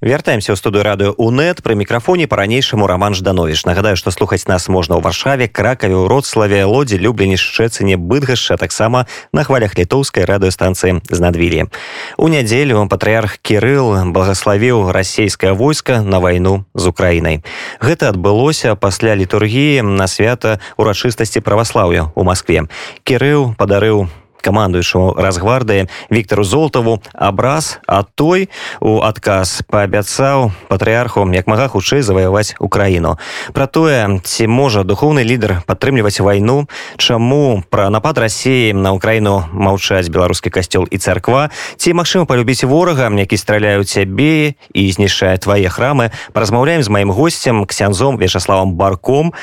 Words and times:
вяртаемся 0.00 0.54
ў 0.54 0.56
студыю 0.56 0.86
радыё 0.86 1.10
унет 1.18 1.58
пры 1.58 1.74
мікрафоне 1.74 2.30
па-ранейшаму 2.30 2.86
роман 2.86 3.18
жданович 3.18 3.66
нагадаю 3.66 3.98
што 3.98 4.14
слухаць 4.14 4.46
нас 4.46 4.70
можна 4.70 4.94
ў 4.94 5.02
варшаве 5.02 5.50
кракаве 5.50 5.98
ўродславе 5.98 6.62
лодзе 6.70 7.02
люблені 7.02 7.34
шчэцыне 7.34 7.98
быдгашча 7.98 8.54
таксама 8.54 9.10
на 9.34 9.42
хвалях 9.42 9.74
літоўскай 9.74 10.22
радыёстанцыі 10.22 11.02
з 11.02 11.18
надвілі 11.18 11.66
у 12.14 12.28
нядзелю 12.30 12.86
патрыарх 12.86 13.42
кирилл 13.42 13.98
благославіў 14.14 14.94
расійскае 14.94 15.52
войска 15.52 16.02
на 16.02 16.22
вайну 16.22 16.64
з 16.74 16.86
украінай. 16.86 17.42
Гэта 17.82 18.14
адбылося 18.14 18.78
пасля 18.78 19.18
літургіі 19.18 19.82
на 19.82 20.06
свята 20.06 20.62
урачыстасці 20.78 21.42
праваслаўя 21.42 22.14
у 22.14 22.22
москве 22.22 22.70
кирыў 23.02 23.58
падарыў 23.58 24.06
камандуючаму 24.40 25.14
разгвардыі 25.18 25.88
Віктору 26.10 26.44
золтаву 26.44 27.02
абраз 27.12 27.80
а 27.86 28.02
той 28.02 28.48
у 28.80 29.00
адказ 29.02 29.62
паабяцаў 29.68 30.52
патрыарху 30.68 31.26
як 31.34 31.46
мага 31.46 31.68
хутчэй 31.68 32.02
заваяваць 32.02 32.54
украіну. 32.60 33.18
Про 33.52 33.66
тое 33.66 34.20
ці 34.24 34.46
можа 34.46 34.84
духоўны 34.84 35.24
лідар 35.24 35.62
падтрымліваць 35.66 36.20
вайну 36.20 36.68
чаму 36.96 37.62
пра 37.70 37.90
напад 37.90 38.18
рассіі 38.18 38.72
на 38.72 38.94
ўкраіну 38.96 39.50
маўчаць 39.52 40.08
беларускі 40.08 40.50
касцёл 40.50 40.86
і 40.90 40.98
царква 40.98 41.50
ці 41.76 41.92
магчыма 41.92 42.24
палюбіць 42.24 42.64
ворага 42.64 43.10
які 43.12 43.36
страляюць 43.36 43.98
цябе 43.98 44.54
і 44.72 44.82
знішчае 44.92 45.38
твае 45.38 45.68
храмы. 45.68 46.10
Паразмаўляем 46.32 46.82
з 46.82 46.88
маім 46.88 47.10
госцем 47.10 47.66
ксяндзом 47.66 48.18
вячаславам 48.18 48.74
барком. 48.78 49.34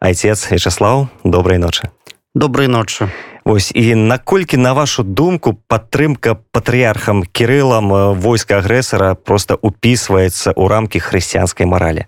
Айцец 0.00 0.50
вячаслав 0.50 1.08
добрай 1.24 1.58
ночы 1.58 1.90
добрай 2.34 2.68
ночы 2.68 3.10
Вось 3.44 3.72
і 3.74 3.94
наколькі 3.94 4.56
на 4.56 4.72
вашу 4.74 5.02
думку 5.02 5.58
падтрымка 5.66 6.36
патрыархам 6.52 7.24
кірылам 7.24 8.14
войска 8.20 8.60
агрэсара 8.60 9.14
просто 9.14 9.56
упісваецца 9.56 10.52
ў 10.54 10.64
рамкі 10.68 11.00
хрысціянскай 11.00 11.66
маралі? 11.66 12.06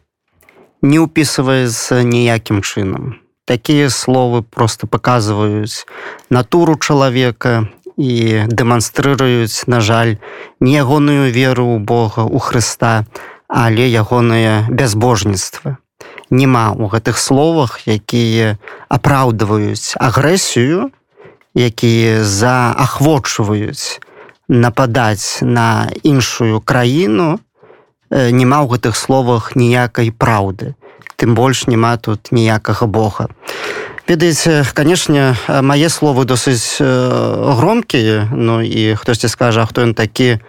Не 0.82 1.00
упісваецца 1.02 2.02
ніякім 2.06 2.62
чынам. 2.62 3.18
Такія 3.48 3.90
словы 3.90 4.42
просто 4.42 4.86
паказваюць 4.86 5.88
натуру 6.30 6.76
чалавека 6.78 7.66
і 7.96 8.46
дэманстрыруюць 8.46 9.66
на 9.66 9.80
жаль 9.80 10.20
не 10.60 10.78
ягоную 10.78 11.32
веру 11.32 11.74
ў 11.74 11.78
Бога 11.82 12.28
у 12.28 12.38
Хрыста 12.38 13.08
але 13.48 13.88
ягонае 13.88 14.68
бязбожніцтва 14.70 15.81
няма 16.32 16.72
ў 16.72 16.88
гэтых 16.88 17.20
словах 17.20 17.84
якія 17.84 18.56
апраўдваюць 18.88 20.00
агрэсію 20.00 20.88
якія 21.52 22.24
заахвочваюць 22.24 24.00
нападаць 24.48 25.44
на 25.44 25.92
іншую 26.02 26.64
краіну 26.64 27.36
няма 28.12 28.64
ў 28.64 28.76
гэтых 28.76 28.96
словах 28.96 29.56
ніякай 29.56 30.12
праўды. 30.12 30.76
Тым 31.16 31.34
больш 31.34 31.66
няма 31.66 31.96
тут 31.96 32.32
ніякага 32.32 32.86
бога. 32.86 33.28
Ведаеце 34.08 34.66
канешне 34.74 35.32
мае 35.48 35.88
словы 35.88 36.24
досыць 36.28 36.76
громкія 36.80 38.28
Ну 38.32 38.60
і 38.60 38.94
хтосьці 38.98 39.28
скажа 39.28 39.64
хто 39.66 39.82
ён 39.82 39.94
такі? 39.94 40.40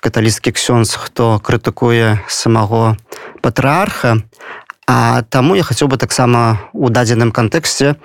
Каталіцкі 0.00 0.52
ксёнз 0.52 0.92
хто 0.92 1.40
крытыкуе 1.40 2.20
самого 2.28 2.96
патрыарха 3.40 4.20
А 4.86 5.22
таму 5.22 5.56
я 5.58 5.66
хацеў 5.66 5.90
бы 5.90 5.98
таксама 5.98 6.70
у 6.72 6.88
дадзеным 6.94 7.32
кантэксце 7.34 7.96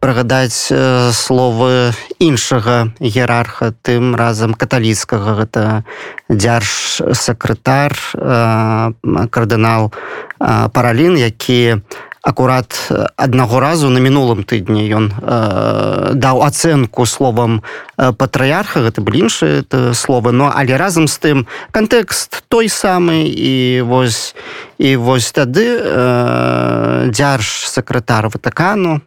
прыгадаць 0.00 0.72
э, 0.72 1.12
словы 1.12 1.92
іншага 2.16 2.96
іерарха 2.96 3.76
тым 3.84 4.16
разам 4.16 4.56
каталіцкага. 4.56 5.36
Гэта 5.44 5.84
дзярж 6.32 7.04
сакратар 7.12 7.92
э, 7.92 8.92
кардынал 9.28 9.92
э, 9.92 10.72
паралін 10.72 11.20
які 11.20 11.84
акурат 12.22 12.76
аднаго 13.16 13.60
разу 13.60 13.88
на 13.88 14.00
мінулым 14.00 14.44
тыдні 14.44 14.84
ён 14.92 15.06
э, 15.08 16.12
даў 16.14 16.44
ацэнку 16.44 17.06
словам 17.08 17.62
патрыярха. 17.96 18.84
Гэта 18.84 19.00
былі 19.00 19.26
іншыя 19.28 19.64
словы. 19.96 20.32
Но 20.32 20.52
але 20.52 20.76
разам 20.76 21.08
з 21.08 21.16
тым 21.18 21.38
кантэкст 21.72 22.44
той 22.48 22.68
самы 22.68 23.24
і 23.24 23.82
вось 23.88 24.36
і 24.76 24.96
вось 24.96 25.32
тады 25.32 25.64
э, 25.80 27.08
дзярж 27.08 27.68
сакратар 27.68 28.28
ватакану 28.28 29.00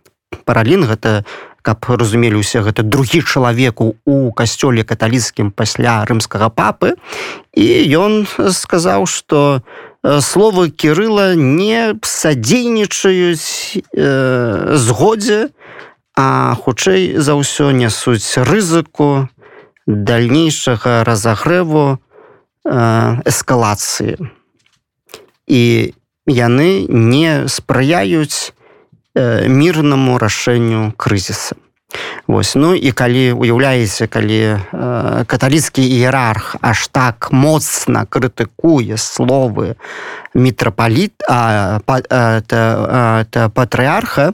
паралін 0.45 0.89
гэта 0.89 1.21
каб 1.63 1.79
разумелі 1.87 2.43
усе 2.43 2.59
гэта 2.59 2.83
другі 2.83 3.23
чалавеку 3.23 3.95
у 4.03 4.33
касцёле 4.35 4.83
каталіцкім 4.83 5.53
пасля 5.55 6.03
рымскага 6.03 6.49
папы. 6.49 6.99
І 7.55 7.87
ён 7.95 8.27
сказаў 8.51 9.07
што 9.07 9.61
Э, 9.61 9.92
словы 10.03 10.69
кирыла 10.69 11.33
не 11.35 11.95
садзейнічаюць 12.03 13.79
э, 13.95 14.75
згодзе 14.75 15.49
а 16.15 16.53
хутчэй 16.59 17.17
за 17.17 17.39
ўсё 17.39 17.71
нясуць 17.71 18.37
рызыку 18.43 19.31
дальнейшага 19.87 21.07
разагрэву 21.07 21.97
э, 21.97 22.77
эскалацыі. 23.25 24.19
І 25.47 25.95
яны 26.27 26.85
не 26.87 27.47
спрыяюць 27.47 28.51
э, 29.15 29.47
мірнаму 29.47 30.19
рашэнню 30.19 30.91
крызіса 30.99 31.55
Вось. 32.27 32.55
Ну 32.55 32.73
і 32.75 32.91
калі 32.91 33.31
уяўляеце 33.33 34.07
калі 34.07 34.41
э, 34.57 35.25
каталіцкі 35.27 35.83
іерарх 35.83 36.55
аж 36.61 36.87
так 36.87 37.29
моцна 37.31 38.05
крытыкуе 38.09 38.97
словы 38.97 39.75
мітрапаліт 40.33 41.13
а, 41.29 41.79
та 41.85 43.49
патрыарха 43.53 44.33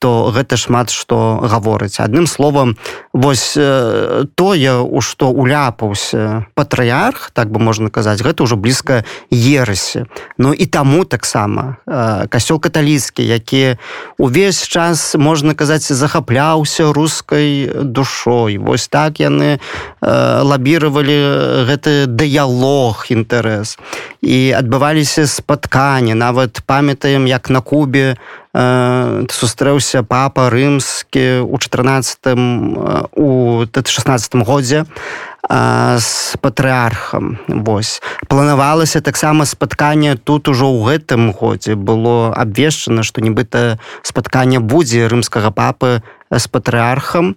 то 0.00 0.32
гэта 0.32 0.56
шмат 0.56 0.88
што 0.88 1.44
гаворыць. 1.44 2.00
Адным 2.00 2.26
словам 2.26 2.76
вось 3.12 3.52
э, 3.56 4.24
тое 4.34 4.80
у 4.80 5.00
што 5.04 5.28
уляпаўся 5.28 6.48
патрыарх 6.56 7.30
так 7.36 7.52
бы 7.52 7.60
можна 7.60 7.92
казаць 7.92 8.24
гэта 8.24 8.48
ўжо 8.48 8.56
блізка 8.56 9.04
ерысе 9.28 10.08
Ну 10.40 10.56
і 10.56 10.64
таму 10.66 11.04
таксама 11.04 11.76
э, 11.84 12.26
касёл 12.32 12.56
каталіцкі 12.58 13.20
які 13.20 13.76
увесь 14.16 14.64
час 14.64 15.14
можна 15.20 15.52
казаць 15.54 15.92
захапляўся 15.92 16.92
рускай 16.92 17.68
душой. 17.84 18.56
Вось 18.56 18.88
так 18.88 19.20
яны 19.20 19.60
э, 19.60 20.40
лабіравалі 20.40 21.68
гэты 21.68 22.08
дыялог 22.08 23.04
інтарэс. 23.12 23.76
І 24.24 24.56
адбываліся 24.56 25.28
спатканні. 25.28 26.16
Нават 26.16 26.64
памятаем 26.64 27.28
як 27.28 27.50
на 27.50 27.60
кубе 27.60 28.16
сустрэўся 28.52 30.02
папа 30.02 30.50
рымскі 30.50 31.46
у 31.46 31.58
14 31.58 32.18
э, 32.26 32.34
у 33.14 33.64
16 33.66 34.34
годзе 34.42 34.86
з 35.50 36.36
патрыархам. 36.40 37.38
Восьось 37.48 38.02
планавалася 38.28 39.00
таксама 39.00 39.44
спатканне 39.44 40.16
тут 40.16 40.48
ужо 40.48 40.66
ў 40.66 40.98
гэтым 40.98 41.32
годзе. 41.32 41.74
Было 41.74 42.34
абвешчана 42.34 43.02
што 43.02 43.22
нібыта 43.22 43.78
спатканне 44.02 44.58
будзе 44.58 45.06
рымскага 45.06 45.50
папы 45.50 46.02
з 46.30 46.46
патрыархам 46.46 47.36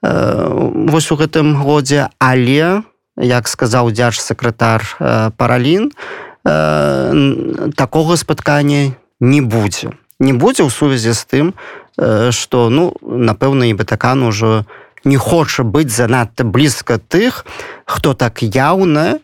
вось 0.00 1.10
у 1.12 1.16
гэтым 1.16 1.56
годзе. 1.56 2.08
Але 2.20 2.84
як 3.16 3.48
сказаў 3.48 3.92
дзяж 3.92 4.20
сакратар 4.20 4.84
паралін 5.36 5.92
такога 7.76 8.16
спаткання 8.16 8.96
не 9.20 9.40
будзе 9.40 9.92
не 10.20 10.32
будзе 10.32 10.62
ў 10.62 10.70
сувязі 10.70 11.16
з 11.16 11.24
тым 11.24 11.46
что 12.30 12.66
э, 12.66 12.70
ну 12.70 12.94
напэўна 13.02 13.66
і 13.68 13.74
батакан 13.74 14.22
ужо 14.22 14.64
не 15.04 15.16
хоча 15.16 15.64
быць 15.64 15.90
занадта 15.90 16.44
блізка 16.44 17.00
тых 17.00 17.44
хто 17.84 18.14
так 18.14 18.42
яўна 18.42 19.16
э, 19.16 19.20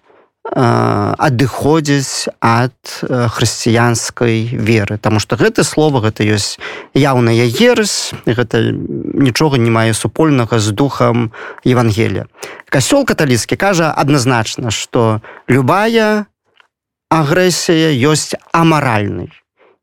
адыходзіць 0.49 2.33
ад 2.41 2.77
э, 3.03 3.29
хрысціянскай 3.29 4.49
веры. 4.53 4.99
Таму 4.99 5.21
што 5.21 5.37
гэта 5.37 5.65
слова 5.65 6.01
гэта 6.01 6.25
ёсць 6.25 6.61
яўная 6.93 7.49
ерась 7.49 8.13
гэта 8.27 8.61
нічога 8.73 9.57
не 9.57 9.71
мае 9.71 9.93
супольнага 9.93 10.59
з 10.59 10.73
духам 10.73 11.33
Евангелія. 11.65 12.27
Касёл 12.69 13.05
каталіцкі 13.05 13.57
кажа 13.57 13.93
адназначна 13.93 14.73
што 14.73 15.21
любая 15.49 16.27
агрэсія 17.09 17.93
ёсць 18.05 18.37
амаральнай 18.53 19.33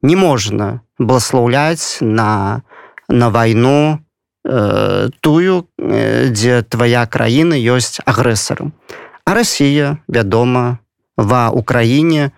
не 0.03 0.15
можна 0.15 0.81
благословляць 0.99 1.97
на 2.01 2.61
на 3.09 3.29
вайну 3.29 3.99
э, 4.45 5.09
тую 5.19 5.67
э, 5.79 6.29
дзе 6.29 6.61
твоя 6.63 7.05
краіна 7.05 7.55
ёсць 7.55 7.99
агрэсарам. 8.05 8.73
А 9.25 9.33
Росія 9.33 9.97
вядома 10.07 10.79
ва 11.17 11.49
Украіне 11.49 12.31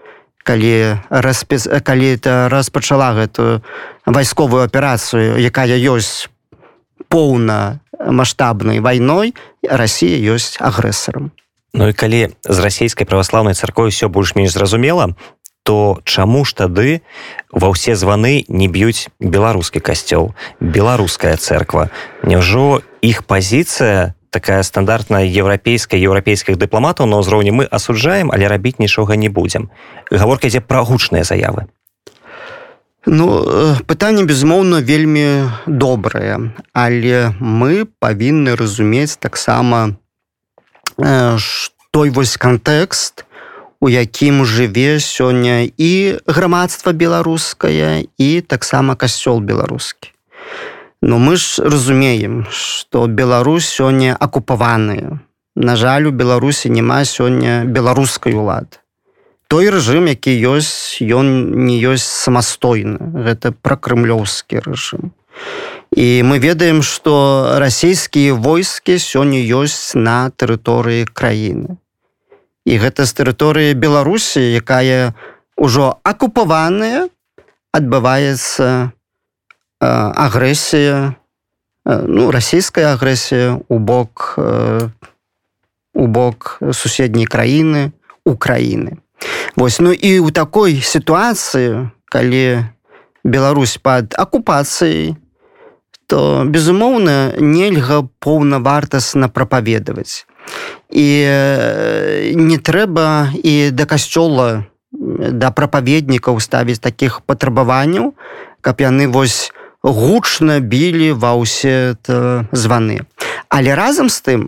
калі 0.46 1.02
распіс 1.10 1.68
калі 1.84 2.14
это 2.14 2.50
распачала 2.50 3.14
гэтую 3.18 3.66
вайсковую 4.06 4.64
аперацыю 4.64 5.42
якая 5.42 5.78
ёсць 5.90 6.30
поўна 7.10 7.82
маштабнай 8.00 8.80
вайной 8.80 9.34
Росія 9.66 10.22
ёсць 10.36 10.62
агрэсарам. 10.62 11.32
Ну 11.76 11.90
і 11.90 11.94
калі 11.94 12.30
з 12.46 12.58
расійскай 12.60 13.04
праваслаўнай 13.04 13.54
царкой 13.54 13.90
все 13.90 14.08
больш-менш 14.08 14.54
зразумела 14.54 15.12
то 15.66 16.00
чаму 16.06 16.46
ж 16.46 16.54
тады 16.62 16.90
ва 17.50 17.74
ўсе 17.74 17.98
званы 17.98 18.46
не 18.48 18.70
б'юць 18.70 19.10
беларускі 19.18 19.82
касцёл 19.82 20.38
беларуская 20.62 21.34
церква 21.42 21.90
Няўжо 22.22 22.86
іх 23.02 23.26
пазіцыя 23.26 24.14
такая 24.30 24.62
стандартная 24.62 25.26
еўрапейская 25.26 25.98
еўрапейскіх 25.98 26.62
дыпламатаў 26.62 27.10
на 27.10 27.20
ўзроўні 27.26 27.52
мы 27.52 27.66
асуджаем 27.66 28.30
але 28.30 28.48
рабіць 28.48 28.78
нічога 28.78 29.18
не 29.18 29.34
будзем 29.34 29.74
гаворка 30.14 30.48
ідзе 30.48 30.62
пра 30.62 30.86
гучныя 30.86 31.26
заявы. 31.26 31.66
Ну 33.06 33.26
пытанне 33.90 34.24
безумоўна 34.24 34.86
вельмі 34.86 35.50
добрае 35.66 36.54
але 36.72 37.34
мы 37.42 37.90
павінны 38.00 38.54
разумець 38.54 39.18
таксама 39.18 39.98
Э, 40.98 41.38
той 41.92 42.10
вось 42.10 42.38
кантэкст 42.38 43.25
у 43.80 43.90
якім 43.90 44.46
жыве 44.46 45.00
сёння 45.00 45.68
і 45.78 46.20
грамадства 46.28 46.92
беларускае 46.92 48.08
і 48.18 48.42
таксама 48.42 48.96
касцёл 48.96 49.40
беларускі. 49.40 50.12
Но 51.02 51.20
мы 51.20 51.36
ж 51.36 51.62
разумеем 51.62 52.48
что 52.50 53.08
Беларусь 53.08 53.68
сёння 53.68 54.16
акупаваная. 54.20 55.20
На 55.56 55.76
жаль 55.76 56.08
у 56.08 56.12
беларусі 56.12 56.70
няма 56.70 57.06
сёння 57.06 57.64
беларускай 57.66 58.34
улады. 58.34 58.82
Той 59.48 59.70
рэжым 59.70 60.10
які 60.10 60.34
ёсць 60.34 60.98
ён 61.02 61.54
не 61.70 61.78
ёсць 61.78 62.10
самастойны. 62.10 62.98
Гэта 63.22 63.54
пракрымлёўскі 63.54 64.66
рэжым. 64.66 65.14
І 65.94 66.24
мы 66.24 66.40
ведаем 66.40 66.82
что 66.82 67.60
расійскія 67.60 68.34
войскі 68.34 68.98
сёння 68.98 69.38
ёсць 69.38 69.94
на 69.94 70.32
тэрыторыі 70.32 71.06
краіны 71.06 71.78
і 72.66 72.78
гэта 72.82 73.06
з 73.06 73.12
тэрыторыі 73.14 73.78
беларусі 73.78 74.42
якая 74.42 75.14
ўжо 75.56 76.02
акупаваная 76.04 77.08
адбываецца 77.72 78.92
агрэсія 79.80 81.16
ну 81.86 82.32
расійская 82.34 82.94
агрэсія 82.98 83.62
у 83.70 83.78
бок 83.80 84.36
у 85.96 86.08
бок 86.08 86.58
суседняй 86.74 87.30
краіны 87.30 87.94
украіны. 88.26 88.98
Вось 89.56 89.80
ну 89.80 89.94
і 89.94 90.20
ў 90.20 90.34
такой 90.34 90.82
сітуацыі 90.82 91.94
калі 92.10 92.66
Беларусь 93.26 93.78
пад 93.82 94.14
акупацыяй 94.18 95.16
то 96.06 96.46
безумоўна 96.46 97.34
нельга 97.42 98.06
поўнавартасна 98.22 99.30
прапаведаваць 99.30 100.26
і 100.90 101.08
не 102.36 102.58
трэба 102.58 103.34
і 103.44 103.72
да 103.72 103.86
касцёла 103.86 104.66
да 104.96 105.52
прапаведнікаў 105.52 106.40
ставіць 106.40 106.80
такіх 106.80 107.22
патрабаванняў 107.26 108.14
каб 108.62 108.82
яны 108.82 109.08
вось 109.08 109.52
гучна 109.84 110.60
білі 110.60 111.12
ва 111.14 111.36
ўсе 111.38 111.98
званы 112.52 113.04
але 113.50 113.76
разам 113.76 114.10
з 114.10 114.22
тым 114.22 114.42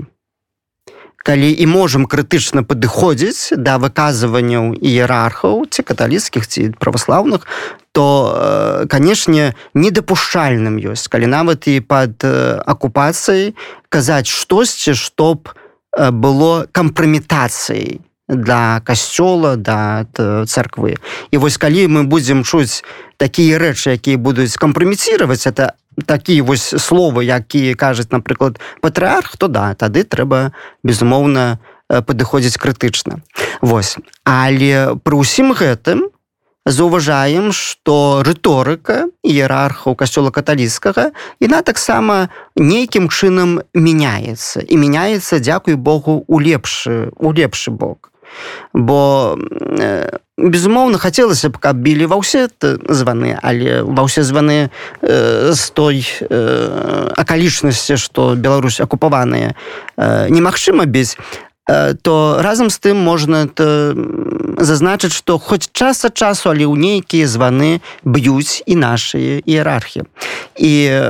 калі 1.28 1.52
і 1.52 1.66
можам 1.68 2.08
крытычна 2.08 2.64
падыходзіць 2.64 3.60
да 3.60 3.76
выказванняў 3.84 4.72
іерархаў 4.80 5.68
ці 5.68 5.84
каталіцкіх 5.84 6.48
ці 6.48 6.72
праваслаўных 6.80 7.44
то 7.92 8.06
э, 8.32 8.88
канешне 8.88 9.52
недапушчальным 9.74 10.80
ёсць 10.80 11.12
калі 11.12 11.28
нават 11.28 11.68
і 11.68 11.84
пад 11.84 12.24
э, 12.24 12.62
акупацыяй 12.64 13.58
казаць 13.90 14.32
штосьці 14.32 14.96
што 14.96 15.36
б 15.36 15.52
э, 15.52 15.67
было 15.98 16.68
кампраметацыяй 16.72 18.02
для 18.28 18.82
касцёла 18.84 19.56
да 19.56 20.06
царквы 20.46 21.00
і 21.32 21.38
вось 21.38 21.58
калі 21.58 21.88
мы 21.88 22.04
будзем 22.04 22.44
чуць 22.44 22.84
такія 23.18 23.58
рэчы 23.58 23.96
якія 23.96 24.18
будуць 24.18 24.60
кампраміцировать 24.60 25.48
это 25.48 25.80
такія 26.06 26.44
вось 26.44 26.76
словы 26.76 27.24
якія 27.24 27.76
кажуць 27.76 28.12
напрыклад 28.12 28.60
патрыарх 28.82 29.38
то 29.38 29.48
да 29.48 29.74
тады 29.74 30.04
трэба 30.04 30.52
безумоўна 30.84 31.60
э, 31.90 32.02
падыходзіць 32.02 32.60
крытычна 32.60 33.24
Вось 33.62 33.96
але 34.28 35.00
пры 35.04 35.24
ўсім 35.24 35.56
гэтым 35.56 36.12
заўважаем 36.68 37.52
што 37.56 38.24
рыторыка 38.28 39.08
іерархаў 39.24 39.96
касцёла 39.96 40.32
каталіцкага 40.36 41.12
яна 41.40 41.64
таксама 41.64 42.28
нейкім 42.56 43.08
чынам 43.08 43.64
мяняецца. 43.74 44.62
І 44.68 44.76
мяняецца 44.76 45.40
дзякуй 45.40 45.80
Богу 45.80 46.24
у 46.28 46.40
лепшы 46.40 47.10
у 47.16 47.32
лепшы 47.32 47.72
бок. 47.72 48.12
Бо 48.74 49.38
э, 49.40 50.20
безумоўна 50.38 50.98
хацелася 51.02 51.50
б 51.50 51.58
каб 51.58 51.80
білі 51.82 52.06
ва 52.12 52.20
ўсе 52.22 52.46
званы 52.62 53.40
але 53.42 53.82
ва 53.82 54.06
ўсе 54.06 54.22
званы 54.22 54.68
э, 54.68 55.52
з 55.56 55.64
той 55.74 56.04
э, 56.04 57.10
акалічнасці 57.18 57.98
што 57.98 58.36
Беларусь 58.36 58.84
акупаваная 58.84 59.56
э, 59.98 60.30
немагчыма 60.30 60.86
без 60.86 61.18
то 62.02 62.40
разам 62.40 62.72
з 62.72 62.80
тым 62.80 63.04
можна 63.04 63.44
зазначыць 64.58 65.12
што 65.12 65.38
хоць 65.38 65.68
час 65.76 66.08
ад 66.08 66.16
часу 66.16 66.50
але 66.50 66.64
ў 66.64 66.80
нейкія 66.80 67.28
званы 67.28 67.84
б'юць 68.08 68.64
і 68.64 68.80
нашыя 68.80 69.44
іерархі 69.44 70.08
і 70.56 70.74
э, 70.88 71.04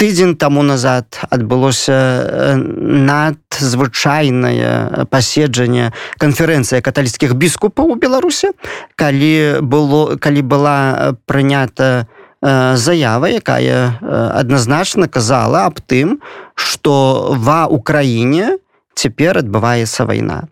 тыдзень 0.00 0.40
таму 0.40 0.64
назад 0.64 1.20
адбылося 1.28 2.56
надзвычайнае 2.56 5.04
паседжанне 5.12 5.92
канферэнцыя 6.16 6.80
каталіцкіх 6.80 7.36
біскупаў 7.36 7.92
у 7.92 8.00
беларусе 8.00 8.56
калі 8.96 9.60
было 9.60 10.16
калі 10.16 10.48
была 10.48 11.12
прынята 11.28 12.08
заява 12.40 13.28
якая 13.28 14.00
адназначна 14.32 15.12
казала 15.12 15.68
аб 15.68 15.84
тым 15.84 16.24
што 16.56 17.36
ва 17.36 17.68
украіне 17.68 18.56
цяпер 18.94 19.38
адбываецца 19.38 20.04
вайна. 20.06 20.48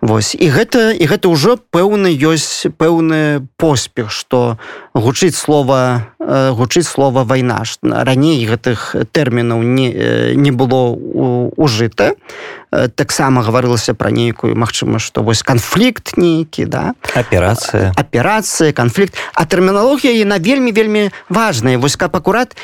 Вось 0.00 0.32
і 0.32 0.48
гэта 0.48 0.96
і 0.96 1.04
гэта 1.04 1.28
ўжо 1.28 1.60
пэўны 1.60 2.08
ёсць 2.08 2.64
пэўны 2.80 3.44
поспех 3.60 4.08
што 4.08 4.56
гучыць 4.96 5.36
слова 5.36 6.08
э, 6.16 6.56
гучыць 6.56 6.88
слова 6.88 7.28
вайна 7.28 7.60
раней 7.84 8.40
гэтых 8.48 8.96
тэрмінаў 9.12 9.60
не, 9.60 9.92
э, 9.92 10.32
не 10.32 10.50
было 10.50 10.96
ужыта. 11.60 12.16
Э, 12.72 12.88
таксама 12.88 13.44
гаварылася 13.44 13.92
пра 13.92 14.08
нейкую 14.08 14.56
магчыма 14.56 14.96
што 14.96 15.20
вось 15.20 15.44
канфлікт 15.44 16.16
нейкі 16.16 16.64
да? 16.64 16.96
Аперацыя. 17.12 17.92
Аперацыя 17.92 18.72
канфлікт. 18.72 19.12
А 19.36 19.44
тэрміналогія 19.44 20.16
яна 20.16 20.40
вельмі 20.40 20.72
вельмі 20.72 21.12
важная. 21.28 21.76
Вось 21.76 22.00
каб 22.00 22.16
акурат 22.16 22.56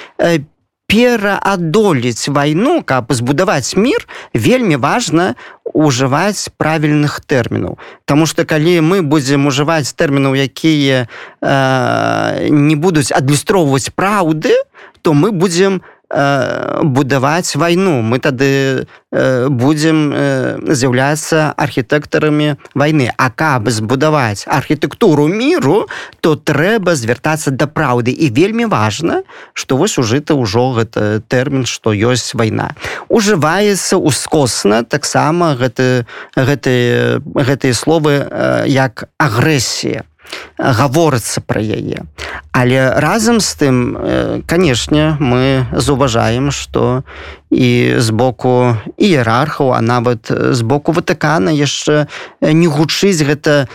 пераадолець 0.86 2.28
вайну 2.28 2.82
каб 2.82 3.10
збудаваць 3.10 3.76
мір 3.76 4.06
вельмі 4.34 4.76
важна 4.76 5.34
ужываць 5.64 6.48
правільных 6.56 7.20
тэрмінаў 7.20 7.78
Таму 8.04 8.26
что 8.26 8.46
калі 8.46 8.80
мы 8.80 9.02
будзем 9.02 9.46
ужываць 9.46 9.90
тэрмінаў 9.92 10.38
якія 10.38 11.06
э, 11.42 12.48
не 12.50 12.76
будуць 12.76 13.10
адлюстроўваць 13.10 13.90
праўды 13.90 14.54
то 15.02 15.14
мы 15.14 15.30
будзем 15.30 15.82
будаваць 16.08 17.56
вайну. 17.56 18.02
Мы 18.02 18.18
тады 18.18 18.86
э, 19.10 19.48
будзем 19.48 20.12
э, 20.14 20.58
з'яўляцца 20.62 21.50
архітэктарамі 21.56 22.56
вайны. 22.74 23.10
А 23.16 23.30
каб 23.30 23.68
збудаваць 23.68 24.46
архітэктуру 24.46 25.26
міру 25.26 25.88
то 26.20 26.36
трэба 26.36 26.94
звяртацца 26.94 27.50
да 27.50 27.66
праўды. 27.66 28.14
І 28.14 28.30
вельмі 28.30 28.66
важна 28.70 29.22
што 29.52 29.76
вось 29.76 29.98
ужыта 29.98 30.38
ўжо 30.38 30.78
гэта 30.78 31.20
тэрмін 31.26 31.66
што 31.66 31.90
ёсць 31.90 32.38
вайна. 32.38 32.78
Ужываецца 33.08 33.98
ускосна 33.98 34.84
таксама 34.84 35.58
гэты 35.58 36.06
гэты 36.36 37.18
гэтыя 37.34 37.74
словы 37.74 38.22
як 38.70 39.10
агрэсія 39.18 40.06
гаворыцца 40.58 41.40
пра 41.46 41.60
яе. 41.60 42.04
Але 42.52 42.80
разам 43.00 43.40
з 43.40 43.50
тым 43.60 43.76
канешне 44.46 45.16
мы 45.20 45.66
заўважаем 45.72 46.50
што 46.50 47.04
і 47.50 47.94
з 47.98 48.10
боку 48.10 48.76
іерархаў 48.98 49.72
а 49.72 49.80
нават 49.80 50.30
з 50.30 50.62
боку 50.62 50.92
ватыкана 50.92 51.54
яшчэ 51.54 52.06
не 52.42 52.66
гучыць 52.66 53.22
гэта 53.22 53.68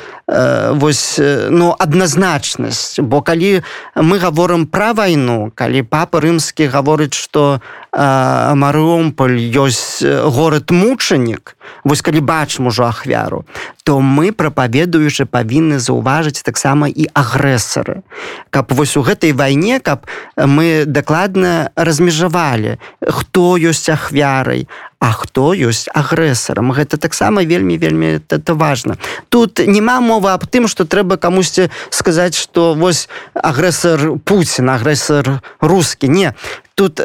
вось 0.71 1.19
ну 1.49 1.75
адназначнасць. 1.79 2.99
Бо 2.99 3.21
калі 3.21 3.63
мы 3.95 4.19
гаворым 4.19 4.67
пра 4.67 4.93
вайну 4.93 5.51
калі 5.55 5.83
папа 5.83 6.19
рымскі 6.23 6.67
гаворыць 6.71 7.15
што 7.15 7.59
марыомполь 7.91 9.35
ёсць 9.35 10.03
горад 10.03 10.71
мучанік 10.71 11.55
вось 11.83 12.01
калі 12.01 12.23
бачым 12.23 12.71
ужо 12.71 12.87
ахвяру 12.87 13.43
то 13.83 13.99
мы 13.99 14.31
прапаведуючы 14.31 15.25
павінны 15.25 15.79
заўважыць 15.79 16.45
таксама 16.45 16.87
і 16.87 17.09
агрэсары. 17.11 18.05
Каб 18.49 18.71
вось 18.71 18.95
у 18.95 19.01
гэтай 19.01 19.33
вайне 19.33 19.79
каб 19.79 20.05
мы 20.37 20.85
дакладна 20.85 21.71
размежавалі 21.75 22.77
хто 23.01 23.57
ёсць 23.57 23.89
ахвярай 23.89 24.67
а 25.01 25.09
хто 25.17 25.57
ёсць 25.57 25.89
агрэсарам. 25.89 26.69
Гэта 26.69 27.01
таксама 27.01 27.41
вельмі 27.41 27.77
вельмі 27.77 28.21
это 28.21 28.53
важно 28.53 28.97
тут 29.29 29.59
няма 29.59 29.99
мовы 29.99 30.29
аб 30.29 30.45
тым 30.45 30.67
что 30.67 30.85
трэба 30.85 31.17
камусьці 31.17 31.71
сказаць 31.89 32.37
что 32.37 32.73
вось 32.73 33.09
агрэсар 33.33 34.21
Пуін 34.21 34.69
агрэсар 34.69 35.41
рускі. 35.59 36.07
Не 36.07 36.35
тут 36.75 37.01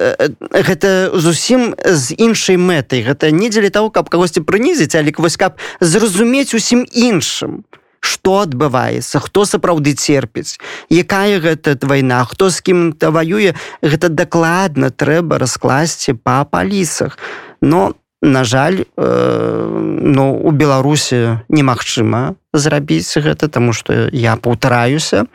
гэта 0.52 1.10
зусім 1.16 1.74
з 1.80 2.12
іншай 2.16 2.56
мэтай. 2.56 3.00
Гэта 3.02 3.30
не 3.30 3.48
дзеля 3.48 3.70
того 3.70 3.90
каб 3.90 4.10
кагосьці 4.10 4.44
прынізіць 4.44 4.94
але 4.94 5.12
вось 5.16 5.40
каб 5.40 5.56
зразумець 5.80 6.52
усім 6.52 6.84
іншым. 6.92 7.64
то 7.64 7.85
што 8.06 8.46
адбываецца? 8.46 9.18
Хто 9.18 9.42
сапраўды 9.42 9.98
церпіць? 9.98 10.62
Якая 10.88 11.42
гэта 11.42 11.74
вайна? 11.82 12.22
Хто 12.24 12.48
з 12.54 12.62
кім-то 12.62 13.10
ваюе? 13.10 13.58
Гэта 13.82 14.08
дакладна 14.08 14.94
трэба 14.94 15.42
раскласці 15.42 16.14
па 16.14 16.46
палісах. 16.46 17.18
Но 17.60 17.98
на 18.22 18.44
жаль 18.44 18.84
э, 18.96 19.68
ну 20.02 20.34
у 20.34 20.50
беларусі 20.50 21.44
немагчыма 21.48 22.34
зрабіць 22.52 23.18
гэта 23.18 23.48
тому 23.48 23.72
что 23.72 24.08
я 24.12 24.36
паўтараюся 24.36 25.26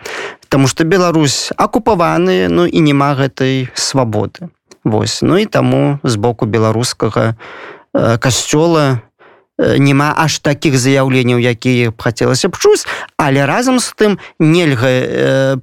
тому 0.49 0.67
что 0.67 0.83
Беларусь 0.83 1.51
акупаваны 1.57 2.49
ну 2.49 2.65
і 2.65 2.79
няма 2.81 3.15
гэтай 3.15 3.69
свабоды. 3.73 4.49
Вось. 4.83 5.21
Ну 5.21 5.37
і 5.37 5.45
таму 5.45 5.99
з 6.03 6.15
боку 6.15 6.45
беларускага 6.45 7.35
э, 7.93 8.17
касцёла 8.17 9.05
няма 9.77 10.13
аж 10.17 10.39
такіх 10.39 10.77
заяўленняў 10.77 11.39
якія 11.39 11.91
б 11.91 11.97
хацелася 12.01 12.49
б 12.49 12.57
чуць 12.57 12.85
але 13.17 13.45
разам 13.45 13.79
з 13.79 13.93
тым 13.93 14.17
нельга 14.39 14.89
э, 14.89 15.57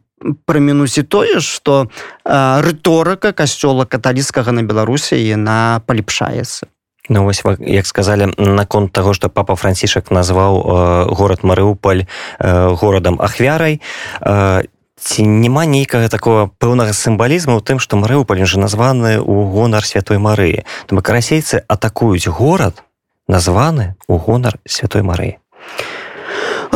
прамінуць 0.47 0.99
і 0.99 1.03
тое 1.03 1.41
што 1.43 1.87
э, 1.87 2.61
рыторыка 2.63 3.33
касцёла 3.33 3.85
каталіцкага 3.85 4.53
на 4.53 4.63
беларусі 4.63 5.19
яна 5.19 5.83
паліпшаецца 5.87 6.71
Ну, 7.09 7.25
вось 7.25 7.43
як 7.61 7.87
сказалі 7.87 8.29
наконт 8.37 8.93
таго 8.93 9.15
што 9.17 9.29
папа 9.33 9.57
францішак 9.57 10.11
назваў 10.11 10.61
э, 10.61 10.65
горад 11.09 11.41
марыуполь 11.43 12.05
э, 12.05 12.75
горадам 12.77 13.17
ахвярай 13.21 13.81
э, 14.21 14.63
ці 14.99 15.23
няма 15.25 15.65
нейкага 15.65 16.09
такого 16.09 16.51
пэўнага 16.59 16.93
сімвалізму 16.93 17.57
ў 17.57 17.63
тым 17.65 17.79
што 17.79 17.97
марыуполь 17.97 18.43
жа 18.45 18.61
названы 18.61 19.23
ў 19.23 19.37
гонар 19.49 19.87
святой 19.87 20.19
марыі. 20.19 20.67
То 20.87 21.01
карасейцы 21.01 21.65
атакуюць 21.65 22.29
горад 22.29 22.83
названы 23.29 23.95
ў 24.09 24.15
гонар 24.25 24.57
святой 24.65 25.05
марыі 25.05 25.37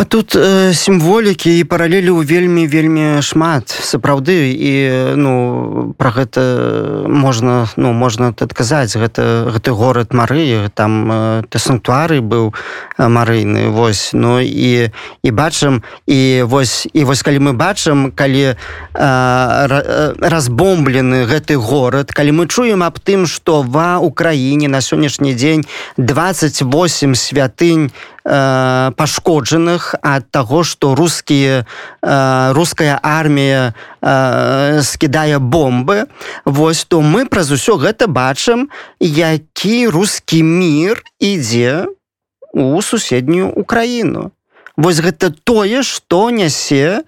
тут 0.08 0.36
э, 0.36 0.74
сімволікі 0.74 1.58
і 1.58 1.64
паралелі 1.64 2.16
ў 2.16 2.24
вельмі 2.24 2.66
вельмі 2.66 3.22
шмат 3.22 3.68
сапраўды. 3.68 4.52
І 4.52 4.72
ну 5.16 5.94
пра 5.98 6.10
гэта 6.10 6.42
можна 7.08 7.68
ну 7.76 7.92
можна 7.92 8.32
адказаць. 8.32 8.96
Гэта 8.96 9.52
гэты 9.52 9.70
горад 9.70 10.14
Марыі 10.14 10.70
там 10.74 10.92
э, 11.12 11.42
ты 11.48 11.58
санктуары 11.58 12.20
быў 12.20 12.54
марыйны 12.98 13.68
вось. 13.68 14.10
Ну 14.12 14.40
і 14.40 14.90
і 15.22 15.30
бачым 15.30 15.82
і 16.06 16.42
вось 16.46 16.88
і 16.92 17.04
вось 17.04 17.22
калі 17.22 17.38
мы 17.38 17.52
бачым 17.52 18.12
калі 18.12 18.54
э, 18.54 20.14
разбомблены 20.18 21.26
гэты 21.26 21.56
горад 21.56 22.12
калі 22.12 22.32
мы 22.32 22.48
чуем 22.48 22.82
аб 22.82 22.98
тым 23.00 23.26
што 23.26 23.62
ва 23.62 23.98
Украіне 23.98 24.68
на 24.68 24.80
сённяшні 24.80 25.34
дзень 25.34 25.66
28 25.96 27.14
святынь 27.14 27.92
Э, 28.21 28.21
пашкоджаных 28.24 29.94
ад 30.02 30.30
таго 30.30 30.62
што 30.62 30.94
рускія 30.94 31.66
э, 32.02 32.52
руская 32.52 32.98
армія 33.02 33.74
э, 34.00 34.82
скідае 34.82 35.38
бомбы. 35.38 36.06
Вось 36.44 36.84
то 36.84 37.00
мы 37.00 37.26
праз 37.26 37.50
усё 37.50 37.76
гэта 37.76 38.06
бачым 38.06 38.70
які 39.00 39.88
рускі 39.88 40.42
мір 40.42 41.02
ідзе 41.18 41.86
у 42.52 42.82
суседнюю 42.82 43.50
украіну. 43.50 44.30
Вось 44.76 45.00
гэта 45.00 45.34
тое 45.44 45.82
што 45.82 46.30
нясе 46.30 47.02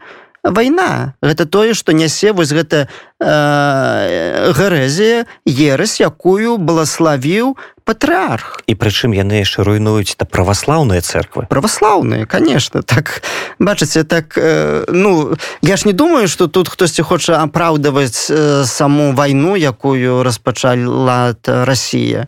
вайна. 0.44 1.14
Гэта 1.22 1.46
тое 1.46 1.74
што 1.74 1.92
нясе 1.92 2.32
вось 2.32 2.52
гэта 2.52 2.88
э, 3.20 4.52
гарэзія 4.52 5.24
ерась 5.46 6.00
якую 6.00 6.58
балаславіў 6.58 7.56
патрыарх. 7.84 8.64
І 8.66 8.74
прычым 8.74 9.12
яны 9.12 9.44
яшчэ 9.44 9.60
руйнуюць 9.62 10.16
та 10.16 10.24
праваслаўныя 10.24 11.04
церквы 11.04 11.44
праваслаўныя 11.48 12.26
конечно 12.26 12.82
так. 12.82 13.22
Бачыце 13.58 14.04
так 14.04 14.36
э, 14.36 14.84
ну 14.88 15.36
я 15.62 15.76
ж 15.76 15.84
не 15.84 15.92
думаю 15.92 16.28
что 16.28 16.48
тут 16.48 16.68
хтосьці 16.68 17.02
хоча 17.02 17.42
апраўдаваць 17.44 18.30
э, 18.30 18.64
саму 18.64 19.12
вайну 19.12 19.56
якую 19.56 20.22
распачала 20.22 21.36
Росія 21.44 22.26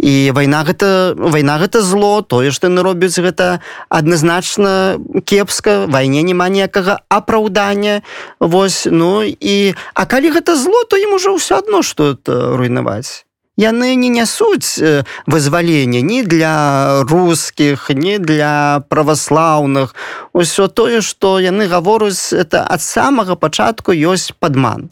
і 0.00 0.30
вайна 0.34 0.64
гэта 0.64 1.14
вайна 1.16 1.60
гэта 1.60 1.82
зло 1.82 2.22
тое 2.22 2.50
што 2.50 2.72
яны 2.72 2.82
робяць 2.82 3.20
гэта 3.20 3.60
адназначна 3.88 4.96
кепска 5.28 5.84
вайне 5.86 6.22
няма 6.22 6.48
ніякага 6.48 7.04
апраўдання. 7.08 8.02
Вось 8.40 8.88
ну 8.90 9.22
і 9.22 9.74
а 9.94 10.06
калі 10.06 10.32
гэта 10.32 10.56
зло 10.56 10.84
то 10.88 10.96
ім 10.96 11.20
ужо 11.20 11.36
ўсё 11.36 11.60
адно 11.60 11.84
что 11.84 12.16
это 12.16 12.56
руйнаваць 12.56 13.28
яны 13.56 13.94
не 13.94 14.08
нясуць 14.08 14.78
вызвалення 15.26 16.00
ні 16.00 16.22
для 16.22 17.02
рускіх 17.06 17.90
не 17.90 18.18
для 18.18 18.82
праваслаўных 18.88 19.94
усё 20.32 20.68
тое 20.68 21.00
што 21.00 21.38
яны 21.38 21.68
гаворуць 21.70 22.34
это 22.34 22.66
ад 22.66 22.82
самага 22.82 23.36
пачатку 23.36 23.92
ёсць 23.92 24.34
падман. 24.38 24.90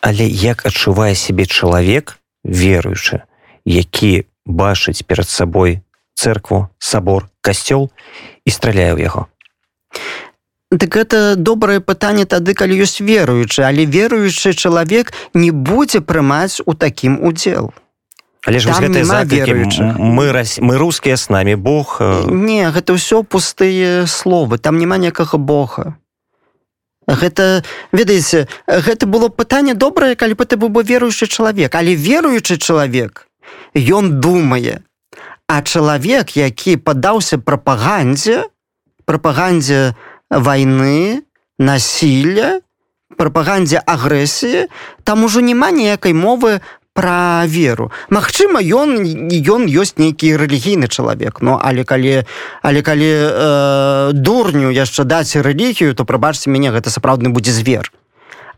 Але 0.00 0.28
як 0.28 0.66
адчувае 0.66 1.14
сябе 1.14 1.46
чалавек 1.46 2.18
веруючы 2.44 3.24
які 3.64 4.24
бачыць 4.44 5.02
перад 5.02 5.28
сабой 5.28 5.80
церкву 6.14 6.68
сабор 6.78 7.28
касцёл 7.40 7.90
і 8.44 8.50
страляе 8.50 8.92
ў 8.96 9.00
яго 9.08 9.28
Дык 10.70 11.00
гэта 11.00 11.34
добрае 11.36 11.80
пытанне 11.80 12.28
тады, 12.28 12.52
калі 12.52 12.76
ёсць 12.84 13.00
веруючы, 13.00 13.64
але 13.64 13.88
веруючы 13.88 14.52
чалавек 14.52 15.16
не 15.32 15.48
будзе 15.50 16.04
прымаць 16.04 16.60
у 16.60 16.74
такім 16.76 17.16
удзел. 17.24 17.72
Але 18.44 18.60
ж 18.60 18.68
гэта 18.68 19.00
мы 19.96 20.28
мы 20.60 20.76
рускія 20.76 21.16
з 21.16 21.30
намі 21.30 21.56
Бог 21.56 21.98
э, 22.00 22.28
Не 22.28 22.68
гэта 22.70 22.92
ўсё 22.92 23.24
пустыя 23.24 24.06
словы 24.06 24.58
там 24.58 24.78
няма 24.78 25.00
некага 25.00 25.40
Бога. 25.40 25.96
Гэта 27.08 27.64
ведаеце 27.92 28.46
гэта 28.68 29.08
было 29.08 29.32
пытанне 29.32 29.72
добрае, 29.72 30.14
калі 30.20 30.36
бы 30.36 30.44
ты 30.44 30.60
быў 30.60 30.68
бы 30.68 30.84
веруючы 30.84 31.26
чалавек, 31.26 31.74
але 31.74 31.96
веруючы 31.96 32.60
чалавек 32.60 33.24
ён 33.72 34.20
думае, 34.20 34.84
а 35.48 35.62
чалавек, 35.64 36.36
які 36.36 36.76
падаўся 36.76 37.40
прапагандзе 37.40 38.44
прапагандзе, 39.08 39.96
войны 40.30 41.22
насилля 41.58 42.60
прапагандзе 43.16 43.82
агрэсіі. 43.82 44.68
Там 45.04 45.24
ужо 45.24 45.40
няма 45.40 45.70
ніякай 45.70 46.12
мовы 46.14 46.60
про 46.98 47.46
веру. 47.46 47.92
Мачыма 48.10 48.58
ён 48.58 48.98
ён 49.30 49.62
ёсць 49.70 50.02
нейкі 50.02 50.34
рэлігійны 50.34 50.90
чалавек 50.90 51.38
но 51.46 51.54
але 51.62 51.86
калі 51.86 52.26
але 52.62 52.82
калі 52.82 53.10
э, 53.14 54.10
дурню 54.14 54.74
яшчэ 54.74 55.06
даць 55.06 55.38
рэлігію 55.38 55.94
то 55.94 56.02
прабачце 56.02 56.50
мяне 56.50 56.74
гэта 56.74 56.90
сапраўдны 56.90 57.30
будзе 57.30 57.54
звер. 57.54 57.92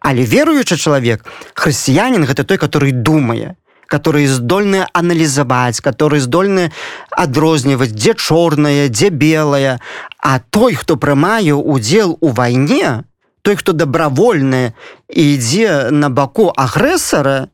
Але 0.01 0.25
веруючы 0.25 0.81
чалавек 0.81 1.21
хрысціянин 1.53 2.25
гэта 2.25 2.49
той 2.49 2.57
который 2.57 2.93
думае 2.93 3.61
которые 3.91 4.25
здольны 4.25 4.87
аналізаваць 4.95 5.85
которые 5.85 6.25
здольны 6.25 6.73
адрозніваць 7.11 7.93
дзе 7.93 8.15
чорная 8.17 8.89
дзе 8.89 9.11
белая 9.11 9.81
а 10.23 10.39
той 10.39 10.75
хто 10.75 10.97
прымае 10.97 11.55
удзел 11.55 12.17
у 12.21 12.29
вайне 12.29 13.05
той 13.43 13.57
хто 13.57 13.73
добровольны 13.73 14.75
ідзе 15.09 15.91
на 15.91 16.11
баку 16.11 16.53
агрэсара 16.57 17.49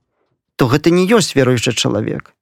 то 0.56 0.66
гэта 0.66 0.90
не 0.90 1.06
ёсць 1.06 1.36
веруючы 1.36 1.72
чалавек. 1.72 2.32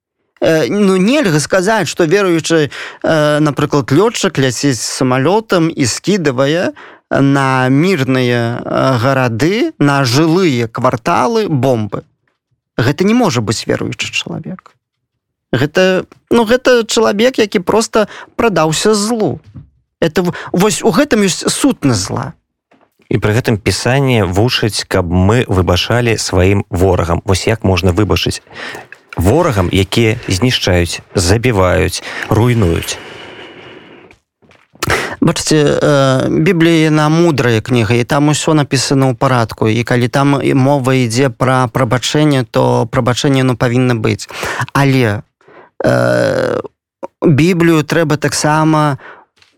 Э, 0.40 0.66
ну 0.69 0.97
нельга 0.97 1.40
сказаць 1.40 1.88
что 1.88 2.04
веруючы 2.04 2.71
э, 3.02 3.38
напрыклад 3.40 3.93
лётчык 3.93 4.38
ляціць 4.38 4.81
самалётам 4.81 5.69
і 5.69 5.85
скідывае 5.85 6.73
на 7.11 7.69
мірныя 7.69 8.61
э, 8.61 8.99
гарады 8.99 9.73
на 9.78 10.04
жылыя 10.04 10.69
кварталы 10.69 11.49
бомбы. 11.49 12.04
Гэта 12.76 13.04
не 13.04 13.14
можа 13.14 13.40
быць 13.40 13.66
веруючы 13.66 14.11
чалавек. 14.11 14.75
Гэта 15.52 16.07
ну 16.31 16.45
гэта 16.45 16.87
чалавек 16.87 17.38
які 17.38 17.61
просто 17.61 18.09
прадаўся 18.37 18.95
злу 18.95 19.40
это 20.04 20.25
вось 20.52 20.82
у 20.84 20.92
гэтым 20.92 21.25
ёсць 21.25 21.49
сутна 21.49 21.96
зла. 21.96 22.37
І 23.08 23.16
пры 23.16 23.32
гэтым 23.32 23.56
пісанне 23.56 24.25
вучыць 24.28 24.84
каб 24.84 25.08
мы 25.08 25.49
выбашалі 25.49 26.18
сваім 26.20 26.64
ворагам. 26.68 27.25
Вось 27.25 27.46
як 27.49 27.64
можна 27.64 27.96
выбачыць 27.96 28.44
ворагам 29.16 29.68
якія 29.73 30.20
знішчаюць 30.28 31.00
забіваюць 31.14 32.02
руйнуюць. 32.28 32.99
Бачце 35.20 36.28
біблія 36.28 36.90
на 36.90 37.08
мудрая 37.08 37.61
кніга 37.61 37.94
і 37.94 38.04
там 38.04 38.28
усё 38.28 38.52
написано 38.52 39.08
ў 39.08 39.14
парадку. 39.16 39.68
І 39.68 39.80
калі 39.84 40.08
там 40.08 40.40
і 40.42 40.52
мова 40.54 40.92
ідзе 40.92 41.32
пра 41.32 41.68
прабачэнне 41.73 42.44
то 42.44 42.84
прабачэнне 42.92 43.42
ну 43.42 43.56
павінна 43.56 43.94
быць. 43.94 44.28
Але 44.73 45.23
э, 45.80 46.61
біблію 47.23 47.82
трэба 47.82 48.16
таксама 48.16 48.99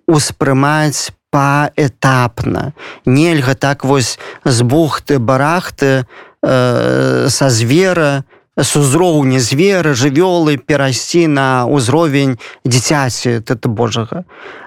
успрымаць 0.07 1.13
паэтапна. 1.31 2.73
Нельга 3.05 3.55
так 3.55 3.85
вось 3.85 4.19
з 4.45 4.63
бухты 4.63 5.19
барахты 5.19 6.07
э, 6.43 7.27
са 7.29 7.51
звера 7.51 8.25
с 8.57 8.77
узроўня 8.77 9.39
звера 9.39 9.93
жывёлы 9.93 10.57
перайсці 10.57 11.27
на 11.29 11.69
ўзровень 11.69 12.41
дзіцяці 12.65 13.45
это 13.45 13.69
божага 13.69 14.25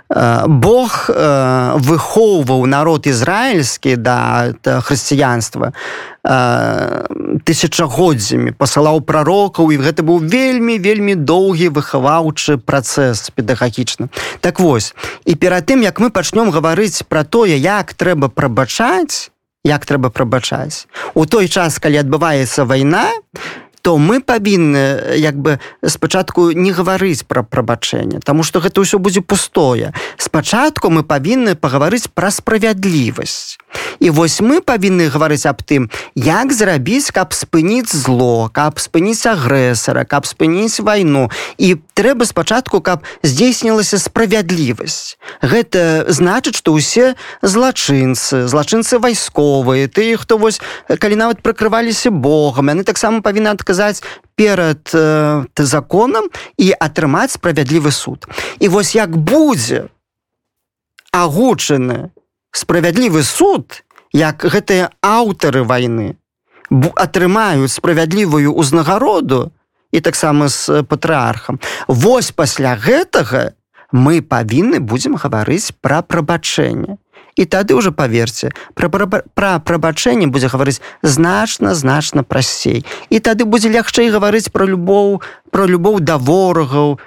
Бог 0.09 1.05
э, 1.09 1.73
выхоўваў 1.77 2.65
народ 2.65 3.05
ізраільскі 3.05 3.95
да 3.95 4.53
хрысціянства 4.81 5.69
э, 6.25 7.05
тысячагоддзямі 7.45 8.57
пасылаў 8.57 9.05
прарокаў 9.05 9.69
і 9.69 9.77
гэта 9.77 10.01
быў 10.01 10.25
вельмі 10.25 10.81
вельмі 10.81 11.13
доўгі 11.13 11.69
выхаваўчы 11.77 12.57
працэс 12.57 13.29
педагагічна 13.37 14.09
так 14.41 14.57
вось 14.59 14.97
і 15.29 15.37
перад 15.37 15.69
тым 15.69 15.85
як 15.85 16.01
мы 16.01 16.09
пачнём 16.09 16.49
гаварыць 16.49 17.05
пра 17.05 17.21
тое 17.21 17.53
як 17.53 17.93
трэба 17.93 18.33
прабачаць 18.33 19.29
як 19.61 19.85
трэба 19.85 20.09
прабачаць 20.09 20.89
у 21.13 21.29
той 21.29 21.45
час 21.45 21.77
калі 21.77 22.01
адбываецца 22.01 22.65
вайна 22.65 23.13
то 23.13 23.68
мы 23.85 24.19
павінны 24.19 25.15
як 25.15 25.39
бы 25.39 25.59
спачатку 25.85 26.51
не 26.51 26.71
гаварыць 26.71 27.23
пра 27.23 27.43
прабачэнне 27.43 28.19
Таму 28.23 28.43
што 28.43 28.59
гэта 28.59 28.83
ўсё 28.83 28.99
будзе 28.99 29.21
пустое. 29.21 29.93
Спачатку 30.17 30.89
мы 30.89 31.01
павінны 31.01 31.55
пагаварыць 31.55 32.11
пра 32.13 32.29
справядлівасць. 32.29 33.57
І 33.99 34.09
вось 34.09 34.41
мы 34.41 34.61
павінны 34.61 35.09
гаварыць 35.09 35.49
аб 35.49 35.63
тым 35.63 35.89
як 36.15 36.53
зрабіць 36.53 37.11
каб 37.11 37.33
спыніць 37.33 37.89
зло 37.89 38.49
каб 38.53 38.79
спыніць 38.79 39.25
агрэсара 39.25 40.05
каб 40.05 40.27
спыніць 40.27 40.79
вайну. 40.83 41.31
І 41.57 41.79
трэба 41.95 42.25
спачатку 42.25 42.81
каб 42.81 43.07
здзейснілася 43.23 43.97
справядлівасць. 43.97 45.17
Гэта 45.41 46.05
значыць 46.11 46.59
што 46.59 46.75
ўсе 46.75 47.15
злачынцы 47.41 48.45
злачынцы 48.45 48.99
вайсковыя 48.99 49.87
ты 49.87 50.17
хто 50.19 50.37
вось 50.37 50.61
калі 50.87 51.15
нават 51.15 51.41
прыкрываліся 51.41 52.11
Богом 52.11 52.69
яны 52.69 52.83
таксама 52.83 53.21
павінны 53.21 53.49
адказаць 53.53 53.68
сказаць 53.69 54.01
перад 54.33 54.89
э, 54.97 55.45
законам 55.57 56.25
і 56.57 56.73
атрымаць 56.73 57.37
справядлівы 57.37 57.91
суд. 57.91 58.25
І 58.57 58.67
вось 58.67 58.95
як 58.95 59.13
будзе 59.13 59.93
агучаны 61.13 62.09
справядлівы 62.49 63.21
суд 63.21 63.85
як 64.09 64.41
гэтыя 64.41 64.89
аўтары 65.05 65.61
войны 65.61 66.17
атрымаюць 66.97 67.77
справядлівую 67.77 68.57
ўзнагароду 68.57 69.53
і 69.93 70.01
таксама 70.01 70.49
з 70.49 70.81
патрыархам. 70.85 71.61
Восьось 71.85 72.33
пасля 72.33 72.73
гэтага 72.73 73.53
мы 73.93 74.21
павінны 74.21 74.81
будзем 74.81 75.13
гаварыць 75.13 75.77
пра 75.81 76.01
прабачэнне 76.01 76.97
і 77.35 77.45
тады 77.45 77.75
уже 77.75 77.91
паверце 77.91 78.51
пра 78.73 78.89
пра 78.89 79.59
прабачэнне 79.59 80.27
будзе 80.27 80.47
гаварыць 80.47 80.81
значна 81.03 81.75
значна 81.75 82.23
прасцей. 82.23 82.85
І 83.09 83.19
тады 83.19 83.45
будзе 83.45 83.69
лягчэй 83.69 84.09
гаварыць 84.09 84.49
пра 84.49 84.65
любоў 84.65 85.21
про 85.51 85.65
любоў 85.65 85.99
да 85.99 86.17
ворагаў 86.17 86.99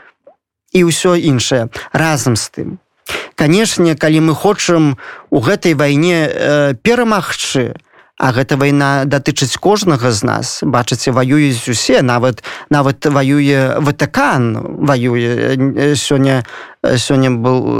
і 0.73 0.81
ўсё 0.85 1.17
іншае. 1.19 1.69
Разам 1.93 2.37
з 2.37 2.49
тым 2.51 2.69
канешне 3.35 3.95
калі 3.95 4.21
мы 4.31 4.35
хочам 4.35 4.97
у 5.31 5.41
гэтай 5.41 5.75
вайне 5.75 6.29
э, 6.29 6.75
перамагчы 6.83 7.75
А 8.23 8.31
гэта 8.31 8.55
вайна 8.55 9.03
датычыць 9.03 9.59
кожнага 9.59 10.13
з 10.15 10.23
нас 10.23 10.49
бачыце 10.63 11.11
ваююць 11.11 11.67
усе 11.67 12.03
нават 12.07 12.45
нават 12.71 13.03
ваюе 13.03 13.81
ватакан 13.83 14.55
ваюе 14.87 15.97
сёння 15.99 16.45
сёння 16.83 17.31
был 17.31 17.79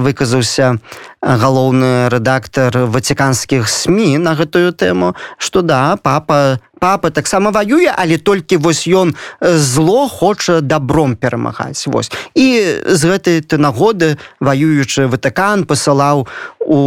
выказаўся 0.00 0.78
галоўны 1.20 2.08
рэдактор 2.08 2.88
ватиканскіх 2.88 3.68
сМ 3.68 4.20
на 4.22 4.34
гэтую 4.34 4.72
тэму 4.72 5.14
что 5.38 5.62
да 5.62 5.96
папа 5.96 6.60
папа 6.78 7.10
таксама 7.10 7.50
ваюе 7.50 7.88
але 7.88 8.18
толькі 8.18 8.56
вось 8.56 8.84
ён 8.88 9.14
зло 9.40 10.08
хоча 10.08 10.60
добром 10.60 11.16
перамагаць 11.16 11.86
вось. 11.86 12.12
І 12.34 12.46
з 12.84 13.00
гэтай 13.08 13.40
ты 13.40 13.56
нагоды 13.56 14.16
ваюючы 14.40 15.08
ватыкан 15.08 15.64
пасылаў 15.64 16.28
у 16.60 16.80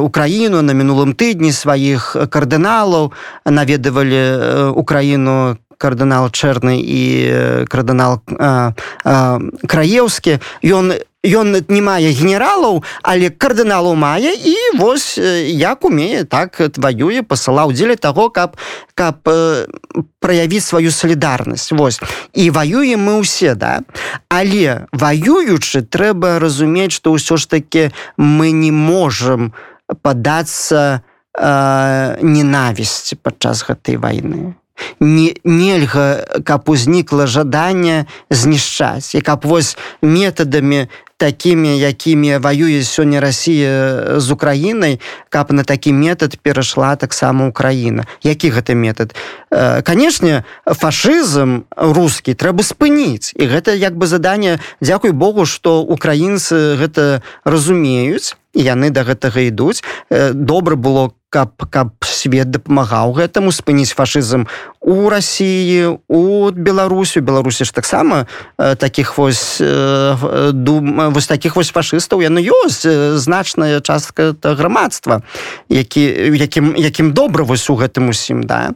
украіну 0.00 0.62
на 0.62 0.72
мінулым 0.72 1.12
тыдні 1.12 1.52
сваіх 1.52 2.16
кардыналаў 2.32 3.12
наведавалі 3.44 4.72
украіну 4.72 5.56
кардынал 5.78 6.30
чэрны 6.30 6.78
і 6.80 7.02
кардынал 7.70 8.22
краеўскі 9.66 10.40
ён 10.62 10.96
ён 11.26 11.58
не 11.68 11.80
мае 11.82 12.12
генералаў 12.14 12.82
але 13.02 13.30
кардыналу 13.30 13.94
мае 13.98 14.32
і 14.34 14.54
вось 14.78 15.18
як 15.18 15.84
умее 15.84 16.24
так 16.24 16.56
тваюе 16.56 17.22
пасылаў 17.22 17.74
дзеля 17.74 17.96
таго 17.96 18.28
каб 18.30 18.56
каб 18.94 19.26
праявіць 20.20 20.64
сваю 20.64 20.90
салідарнасць 20.90 21.72
вось 21.72 22.00
і 22.32 22.50
ваюем 22.50 23.02
мы 23.06 23.18
ўсе 23.22 23.54
да. 23.54 23.82
Але 24.28 24.86
ваюючы 24.92 25.82
трэба 25.82 26.38
разумець 26.38 26.94
што 26.94 27.16
ўсё 27.16 27.36
ж 27.36 27.46
таки 27.50 27.90
мы 28.16 28.52
не 28.52 28.70
можам 28.70 29.52
падацца 30.02 31.02
э, 31.34 32.18
ненавісці 32.22 33.18
падчас 33.22 33.66
гэтай 33.66 33.98
войны 33.98 34.54
не 35.00 35.34
нельга 35.44 36.24
каб 36.44 36.68
узнікла 36.68 37.26
жаданне 37.26 38.06
знішчаць 38.30 39.14
і 39.14 39.20
каб 39.20 39.44
вось 39.44 39.76
метадамі 40.02 40.88
такімі 41.16 41.78
якімі 41.78 42.38
ваюе 42.38 42.84
сёння 42.84 43.20
Росія 43.20 44.20
з 44.20 44.30
Украінай 44.30 45.00
каб 45.28 45.52
на 45.52 45.64
такі 45.64 45.92
метад 45.92 46.36
перайшла 46.36 46.96
таксама 46.96 47.48
Украіна. 47.48 48.04
Які 48.22 48.50
гэта 48.50 48.74
метад? 48.74 49.16
Канешне 49.82 50.44
фашызм 50.66 51.64
рускі 51.76 52.34
трэба 52.34 52.62
спыніць. 52.62 53.32
І 53.36 53.48
гэта 53.48 53.72
як 53.72 53.96
бы 53.96 54.06
задание 54.06 54.60
Дякуй 54.80 55.12
Богу 55.12 55.46
што 55.46 55.80
украінцы 55.80 56.76
гэта 56.76 57.22
разумеюць 57.44 58.36
яны 58.56 58.90
да 58.90 59.04
гэтага 59.04 59.44
ідуць. 59.52 59.84
Добра 60.10 60.76
было 60.76 61.12
каб 61.28 61.52
каб 61.68 61.92
свет 62.06 62.48
дапамагаў 62.50 63.12
гэтаму 63.18 63.52
спыніць 63.52 63.92
фашызм 63.92 64.46
у 64.80 65.10
Росіі 65.10 65.98
у 66.08 66.50
Беларусю 66.50 67.20
Беларусі 67.20 67.68
ж 67.68 67.74
таксама 67.74 68.26
таких 68.56 69.18
вось 69.18 69.60
дум 69.60 71.12
вось 71.12 71.26
таких 71.26 71.56
вось 71.56 71.74
фашыстаў. 71.74 72.22
Яны 72.24 72.40
ёсць 72.40 72.86
значная 73.20 73.80
частка 73.80 74.32
грамадства 74.40 75.20
які 75.68 76.32
якім 76.32 76.72
якім 76.78 77.12
добра 77.12 77.44
вось 77.44 77.68
у 77.68 77.76
гэтым 77.76 78.08
усім 78.08 78.46
да 78.46 78.72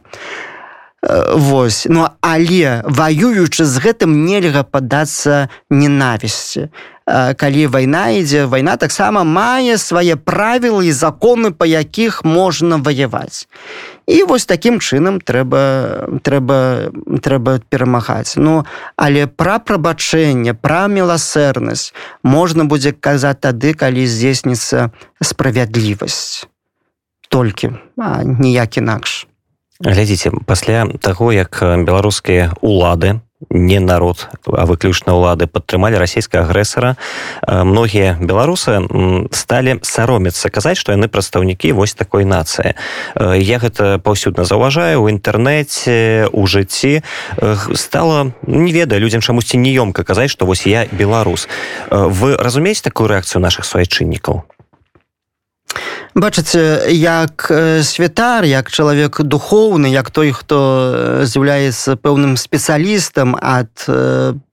Вось. 1.01 1.87
Ну 1.89 2.07
але 2.21 2.83
ваюючы 2.85 3.65
з 3.65 3.81
гэтым 3.81 4.21
нельга 4.21 4.61
падацца 4.61 5.49
ненавісці. 5.73 6.69
Калі 7.09 7.63
вайна 7.73 8.13
ідзе 8.13 8.45
вайна 8.45 8.77
таксама 8.77 9.25
мае 9.25 9.81
свае 9.81 10.13
правілы 10.13 10.85
і 10.85 10.93
законы 10.93 11.49
па 11.57 11.65
якіх 11.65 12.21
можна 12.21 12.77
ваяваць. 12.77 13.49
І 14.05 14.21
вось 14.29 14.45
такім 14.45 14.77
чынам 14.77 15.17
трэба 15.17 16.21
трэба 16.21 16.93
трэба 17.17 17.65
перамагаць. 17.65 18.37
Ну 18.37 18.61
але 18.93 19.25
пра 19.25 19.57
прабачэнне 19.57 20.53
пра 20.53 20.85
міласэрнасць 20.85 21.97
можна 22.21 22.69
будзе 22.69 22.93
казаць 22.93 23.41
тады 23.41 23.73
калі 23.73 24.05
здзейсніцца 24.05 24.93
справядлівасць. 25.17 26.45
Толькі 27.33 27.73
ніяк 27.97 28.77
інакш 28.77 29.25
глядзіце 29.83 30.31
пасля 30.45 30.85
таго 31.01 31.31
як 31.31 31.61
беларускія 31.61 32.53
улады 32.61 33.19
не 33.49 33.79
народ 33.79 34.29
а 34.45 34.65
выключна 34.69 35.17
ўлады 35.17 35.49
падтрымалі 35.49 35.97
расійскага 35.97 36.45
агрэсара 36.45 36.95
многія 37.47 38.17
беларусы 38.21 38.85
сталі 39.33 39.81
саромецца 39.81 40.53
казаць 40.53 40.77
што 40.77 40.93
яны 40.93 41.09
прадстаўнікі 41.09 41.73
вось 41.73 41.97
такой 41.97 42.25
нацыі. 42.25 42.77
Я 43.17 43.57
гэта 43.57 43.97
паўсюдна 43.97 44.45
заўважаю 44.45 45.01
у 45.01 45.09
інтэрнэце 45.09 46.29
у 46.31 46.45
жыцці 46.45 47.01
стала 47.73 48.31
не 48.45 48.71
ведаю 48.71 49.01
людзям 49.01 49.25
чамусьці 49.25 49.57
неёмка 49.57 50.05
казаць 50.05 50.29
што 50.29 50.45
вось 50.45 50.65
я 50.69 50.85
беларус. 50.91 51.49
Вы 51.89 52.37
разумееце 52.37 52.83
такую 52.85 53.09
рэакцыю 53.09 53.41
наших 53.41 53.65
суайчыннікаў 53.65 54.45
бачыце 56.15 56.91
як 56.91 57.47
святар 57.83 58.45
як 58.45 58.71
чалавек 58.71 59.21
духоўны 59.21 59.87
як 59.87 60.11
той 60.11 60.31
хто 60.31 61.23
з'яўляецца 61.23 61.95
пэўным 61.95 62.35
спецыялістам 62.35 63.35
ад 63.39 63.71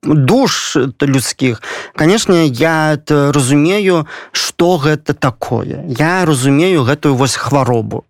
душ 0.03 0.77
людскіх. 1.01 1.61
Канешне 1.95 2.47
я 2.47 2.97
разумею 3.09 4.07
что 4.31 4.77
гэта 4.77 5.13
такое. 5.13 5.83
Я 5.87 6.25
разумею 6.25 6.83
гэтую 6.83 7.15
вось 7.15 7.35
хваробу. 7.35 8.05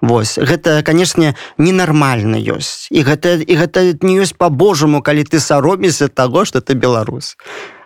Вось 0.00 0.38
гэта 0.38 0.82
канешне 0.82 1.34
ненармальна 1.58 2.36
ёсць. 2.36 2.88
І 2.90 3.04
гэта 3.04 3.40
і 3.40 3.54
гэта 3.56 3.96
не 4.00 4.20
ёсць 4.20 4.36
по-божаму 4.36 5.02
калі 5.02 5.24
ты 5.24 5.40
сароміся 5.40 6.08
таго 6.08 6.44
что 6.44 6.60
ты 6.60 6.74
беларус 6.74 7.36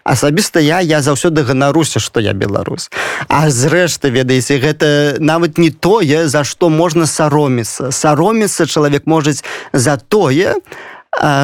асабіста 0.05 0.61
я 0.61 0.81
я 0.81 1.01
заўсёды 1.03 1.43
ганаруся 1.43 2.01
что 2.01 2.21
я 2.21 2.33
беларус. 2.33 2.91
А 3.29 3.51
зрэшты 3.51 4.11
ведаеце 4.11 4.59
гэта 4.59 5.17
нават 5.19 5.59
не 5.59 5.71
тое 5.71 6.29
за 6.29 6.45
што 6.45 6.69
можна 6.69 7.07
сароміцца 7.07 7.91
сароміцца 7.91 8.67
чалавек 8.67 9.07
можа 9.07 9.33
за 9.73 9.97
тое 9.97 10.61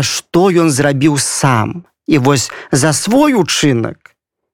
что 0.03 0.51
ён 0.51 0.70
зрабіў 0.70 1.18
сам. 1.18 1.85
І 2.07 2.18
вось 2.18 2.51
за 2.73 2.92
свой 2.92 3.35
учынак 3.35 3.96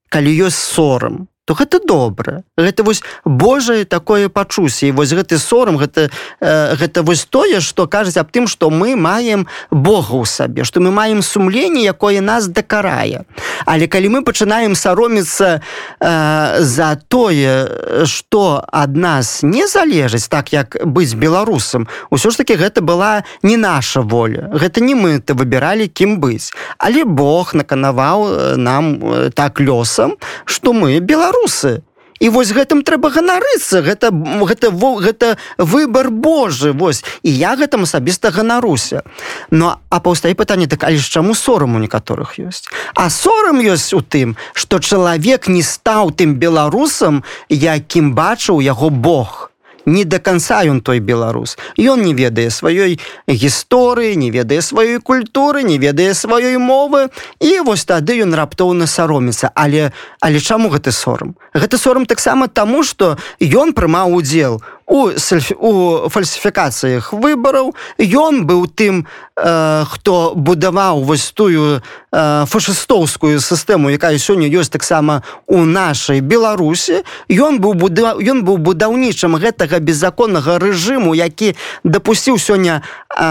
калі 0.08 0.30
ёсць 0.48 0.60
сорам 0.60 1.28
то 1.46 1.54
гэта 1.54 1.78
добра. 1.78 2.42
Гэта 2.58 2.82
вось 2.82 3.02
Божае 3.24 3.84
такое 3.86 4.28
пачусе 4.28 4.90
і 4.90 4.98
вось 4.98 5.14
гэты 5.14 5.38
сорам 5.38 5.78
гэта 5.78 6.10
э, 6.42 6.74
гэта 6.74 7.06
вось 7.06 7.22
тое 7.24 7.62
што 7.62 7.86
кажуць 7.86 8.18
аб 8.18 8.34
тым 8.34 8.50
што 8.50 8.66
мы 8.68 8.98
маем 8.98 9.46
Бога 9.70 10.18
ў 10.18 10.26
сабе 10.26 10.66
што 10.66 10.82
мы 10.82 10.90
маем 10.90 11.22
сумленне 11.22 11.86
якое 11.86 12.18
нас 12.20 12.50
дакарае. 12.50 13.22
Але 13.62 13.86
калі 13.86 14.18
мы 14.18 14.18
пачынаем 14.26 14.74
сароміцца 14.74 15.62
э, 15.62 16.62
за 16.66 16.98
тое 17.06 18.04
што 18.10 18.66
ад 18.66 18.98
нас 18.98 19.46
не 19.46 19.70
залежыць 19.70 20.26
так 20.26 20.50
як 20.50 20.82
быць 20.82 21.14
беларусам 21.14 21.86
усё 22.10 22.34
ж 22.34 22.42
таки 22.42 22.58
гэта 22.58 22.82
была 22.82 23.22
не 23.46 23.54
наша 23.54 24.02
воля. 24.02 24.50
Гэта 24.50 24.82
не 24.82 24.98
мы 24.98 25.22
ты 25.22 25.38
выбіралі 25.38 25.86
кім 25.86 26.18
быць. 26.18 26.50
Але 26.82 27.06
Бог 27.06 27.54
наканаваў 27.54 28.58
нам 28.58 28.98
э, 28.98 29.30
так 29.30 29.62
лёсам 29.62 30.18
што 30.42 30.74
мы 30.74 30.98
беларусы 30.98 31.35
беларусы 31.36 31.82
і 32.16 32.28
вось 32.32 32.48
гэтым 32.48 32.80
трэба 32.80 33.12
ганарыцца. 33.12 33.84
Гэта 33.84 34.08
гэта 34.08 34.72
гэта 34.72 35.36
выбор 35.58 36.08
Божы 36.08 36.72
вось. 36.72 37.04
І 37.22 37.30
я 37.30 37.56
гэтым 37.56 37.84
асабіста 37.84 38.32
ганаруся. 38.32 39.04
Но 39.50 39.80
а 39.90 40.00
паўстае 40.00 40.32
пытанне 40.32 40.66
так 40.66 40.84
але 40.84 40.96
ж 40.96 41.04
чаму 41.04 41.34
сорам 41.34 41.76
у 41.76 41.78
некаторых 41.78 42.40
ёсць? 42.40 42.64
А 42.94 43.10
сорам 43.10 43.60
ёсць 43.60 43.92
у 43.92 44.00
тым 44.00 44.36
што 44.54 44.80
чалавек 44.80 45.48
не 45.48 45.60
стаў 45.60 46.16
тым 46.16 46.40
беларусам 46.40 47.22
якім 47.52 48.16
бачыў 48.16 48.64
яго 48.64 48.88
Бог 48.88 49.52
не 49.86 50.04
до 50.04 50.18
конца 50.18 50.62
ён 50.66 50.80
той 50.80 51.00
беларус. 51.00 51.56
Ён 51.78 52.02
не 52.02 52.12
ведае 52.14 52.50
сваёй 52.50 52.98
гісторыі 53.26 54.16
не 54.16 54.30
ведае 54.30 54.60
сваёй 54.60 54.98
культуры 55.00 55.62
не 55.62 55.78
ведае 55.78 56.14
сваёй 56.14 56.58
мовы. 56.58 57.08
І 57.40 57.60
вось 57.60 57.86
тады 57.86 58.20
ён 58.22 58.34
раптоўна 58.34 58.86
сароміцца 58.86 59.50
але 59.54 59.92
але 60.20 60.40
чаму 60.40 60.68
гэты 60.68 60.92
сорам? 60.92 61.36
Гэты 61.54 61.78
сорам 61.78 62.06
таксама 62.06 62.48
таму 62.48 62.82
что 62.82 63.16
ён 63.40 63.72
прымаў 63.72 64.12
удзел 64.12 64.60
у 64.60 64.75
сельф... 65.16 65.50
у 65.58 66.08
фальсіфікацыях 66.08 67.12
выбараў 67.12 67.74
ён 67.98 68.46
быў 68.46 68.66
тым 68.70 69.06
э, 69.36 69.84
хто 69.86 70.32
будаваў 70.36 71.02
вось 71.02 71.30
тую 71.32 71.80
э, 71.80 72.44
фашыстоўскую 72.46 73.40
сістэму 73.40 73.90
якая 73.90 74.18
сёння 74.18 74.46
ёсць 74.46 74.70
таксама 74.70 75.22
у 75.46 75.64
нашай 75.64 76.20
беларусі. 76.20 77.02
Ён 77.28 77.58
быў 77.58 77.74
буда... 77.74 78.14
ён 78.14 78.46
быў 78.46 78.56
будаўнічым 78.58 79.36
гэтага 79.36 79.78
беззаконнага 79.80 80.58
рэжыму 80.58 81.14
які 81.14 81.56
дапусціў 81.84 82.38
сёння 82.38 82.82
э, 83.10 83.22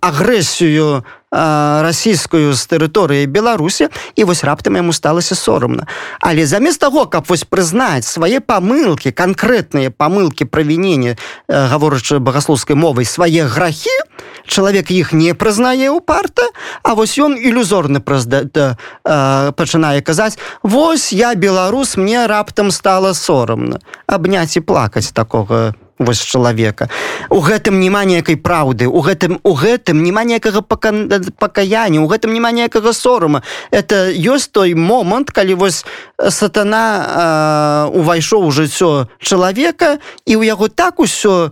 агрэсію 0.00 1.04
на 1.04 1.17
расійскую 1.30 2.52
з 2.52 2.62
тэрыторыі 2.66 3.26
беларусі 3.26 3.88
і 4.16 4.24
вось 4.24 4.44
раптам 4.44 4.76
яму 4.80 4.92
сталася 4.92 5.34
сорамна 5.34 5.86
але 6.20 6.46
замест 6.46 6.80
таго 6.80 7.06
каб 7.06 7.28
вось 7.28 7.44
прызнаць 7.44 8.08
свае 8.08 8.40
памылки 8.40 9.12
канкрэтныя 9.12 9.90
памылки 9.90 10.44
правінення 10.44 11.16
гаворачы 11.48 12.18
багасловскай 12.18 12.76
мовай 12.76 13.04
свае 13.04 13.44
грахі 13.44 13.92
чалавек 14.48 14.90
іх 14.90 15.12
не 15.12 15.34
прызнае 15.34 15.92
ў 15.92 16.00
парта 16.00 16.48
А 16.82 16.94
вось 16.94 17.18
ён 17.18 17.36
ілюзорны 17.36 18.00
празда 18.00 18.76
пачынае 19.04 20.00
казаць 20.00 20.38
Вось 20.62 21.12
я 21.12 21.34
беларус 21.34 21.96
мне 21.96 22.26
раптам 22.26 22.70
стала 22.70 23.12
сорамна 23.12 23.80
абняць 24.06 24.56
і 24.56 24.64
плакаць 24.64 25.12
такога 25.12 25.74
не 25.76 25.87
вось 25.98 26.22
чалавека. 26.22 26.88
У 27.30 27.40
гэтым 27.42 27.80
няма 27.80 28.04
ніякай 28.04 28.36
праўды 28.36 28.86
у 28.86 29.00
гэтым 29.00 29.38
у 29.42 29.52
гэтым 29.54 30.02
няма 30.02 30.24
ніякага 30.24 30.62
пакаяння 30.62 32.00
у 32.00 32.08
гэтым 32.08 32.32
няма 32.32 32.52
ніякага 32.52 32.92
сорама 32.92 33.42
это 33.70 34.08
ёсць 34.10 34.48
той 34.48 34.74
момант 34.74 35.30
калі 35.30 35.54
вось 35.54 35.84
сатана 36.16 37.90
увайшоў 37.92 38.46
у 38.46 38.50
жыццё 38.50 39.08
чалавека 39.18 39.98
і 40.24 40.32
ў 40.38 40.42
яго 40.46 40.68
так 40.68 41.00
усё 41.00 41.50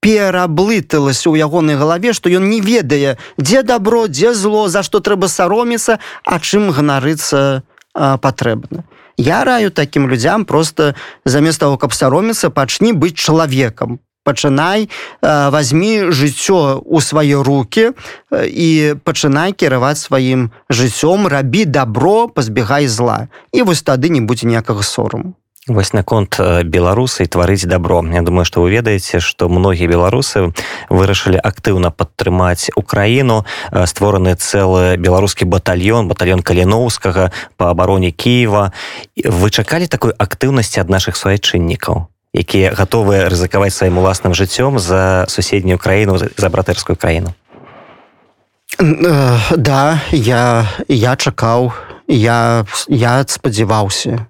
пераблыталася 0.00 1.32
ў 1.32 1.40
ягонай 1.40 1.76
галаве 1.76 2.12
што 2.12 2.28
ён 2.28 2.48
не 2.48 2.60
ведае 2.60 3.16
дзе 3.38 3.62
добро 3.62 4.08
дзе 4.08 4.34
зло 4.34 4.68
за 4.68 4.82
што 4.82 5.00
трэба 5.00 5.28
сароміцца 5.28 6.00
а 6.24 6.40
чым 6.40 6.72
ганарыцца 6.72 7.64
патрэбна 7.94 8.84
я 9.16 9.44
раю 9.44 9.70
таким 9.70 10.08
людзям 10.08 10.44
просто 10.44 10.94
замест 11.24 11.60
того 11.60 11.76
каб 11.78 11.92
сароміцца 11.92 12.50
пачні 12.50 12.92
быць 12.92 13.16
чалавекам. 13.16 14.00
Пачынай 14.24 14.88
э, 15.20 15.50
возьми 15.50 16.08
жыццё 16.08 16.80
у 16.80 17.00
свае 17.00 17.42
руки 17.42 17.92
э, 17.92 18.46
і 18.48 18.94
пачынай 19.04 19.52
кіраваць 19.52 20.00
сваім 20.00 20.50
жыццём. 20.70 21.28
Рабі 21.28 21.64
добро 21.64 22.28
пазбегай 22.28 22.88
зла. 22.88 23.28
І 23.52 23.62
вось 23.62 23.82
тады 23.82 24.08
не 24.08 24.20
будзе 24.20 24.46
ніякага 24.48 24.82
сорому 24.82 25.34
вось 25.68 25.92
наконт 25.92 26.36
э, 26.38 26.62
беларусай 26.62 27.26
тварыць 27.26 27.64
добро. 27.64 28.04
Я 28.12 28.22
думаю 28.22 28.44
что 28.44 28.60
вы 28.60 28.70
ведаеце 28.70 29.20
что 29.20 29.48
многія 29.48 29.88
беларусы 29.88 30.52
вырашылі 30.90 31.40
актыўна 31.40 31.90
падтрымаць 31.90 32.70
украіну 32.76 33.44
э, 33.72 33.86
створаны 33.86 34.34
цэлы 34.34 34.96
беларускі 34.96 35.44
батальон 35.44 36.08
батальон 36.08 36.42
каліноўскага 36.42 37.32
по 37.56 37.70
абароне 37.70 38.10
Киева. 38.10 38.72
Вы 39.16 39.50
чакалі 39.50 39.86
такой 39.86 40.12
актыўнасці 40.12 40.80
ад 40.80 40.90
наших 40.90 41.16
суайчыннікаў 41.16 42.08
якія 42.34 42.74
гатовыя 42.74 43.30
рызыкаваць 43.30 43.72
сваім 43.72 43.98
уласным 44.02 44.34
жыццём 44.34 44.78
за 44.78 45.24
суседнюю 45.28 45.78
краіну 45.78 46.18
за 46.18 46.48
братэрскую 46.50 46.96
краіну 46.96 47.32
э, 48.78 49.38
да 49.56 50.02
я 50.12 50.68
я 50.88 51.16
чакаў 51.16 51.72
я 52.08 52.66
я 52.88 53.24
спадзяваўся 53.24 54.26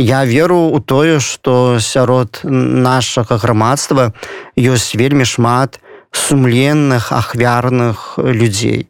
Я 0.00 0.24
веру 0.24 0.72
у 0.72 0.80
тое, 0.80 1.20
што 1.20 1.76
сярод 1.76 2.40
нашага 2.44 3.36
грамадства 3.36 4.14
ёсць 4.56 4.96
вельмі 4.96 5.28
шмат 5.28 5.76
сумленных 6.08 7.12
ахвярных 7.12 8.16
людзей. 8.16 8.88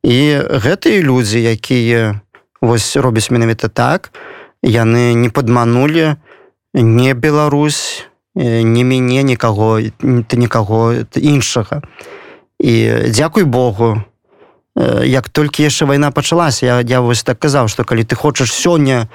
І 0.00 0.40
гэтыя 0.48 1.04
людзі, 1.04 1.44
якія 1.44 2.24
вось 2.64 2.96
робяць 2.96 3.28
менавіта 3.28 3.68
так, 3.68 4.16
яны 4.64 5.12
не 5.12 5.28
падманулі 5.28 6.16
не 6.72 7.12
Беларусь, 7.12 8.08
не 8.34 8.80
мяне 8.80 9.22
нікаго 9.28 9.80
нікаго 10.00 10.80
іншага. 11.20 11.82
І 12.56 13.12
дзякуй 13.12 13.44
Богу, 13.44 14.00
як 15.04 15.28
толькі 15.28 15.68
яшчэ 15.68 15.84
вайна 15.84 16.10
пачалася, 16.16 16.64
я, 16.64 16.80
я 16.80 17.00
вось 17.00 17.28
так 17.28 17.36
казаў, 17.44 17.68
што 17.68 17.84
калі 17.84 18.08
ты 18.08 18.16
хочаш 18.16 18.52
сёння, 18.52 19.08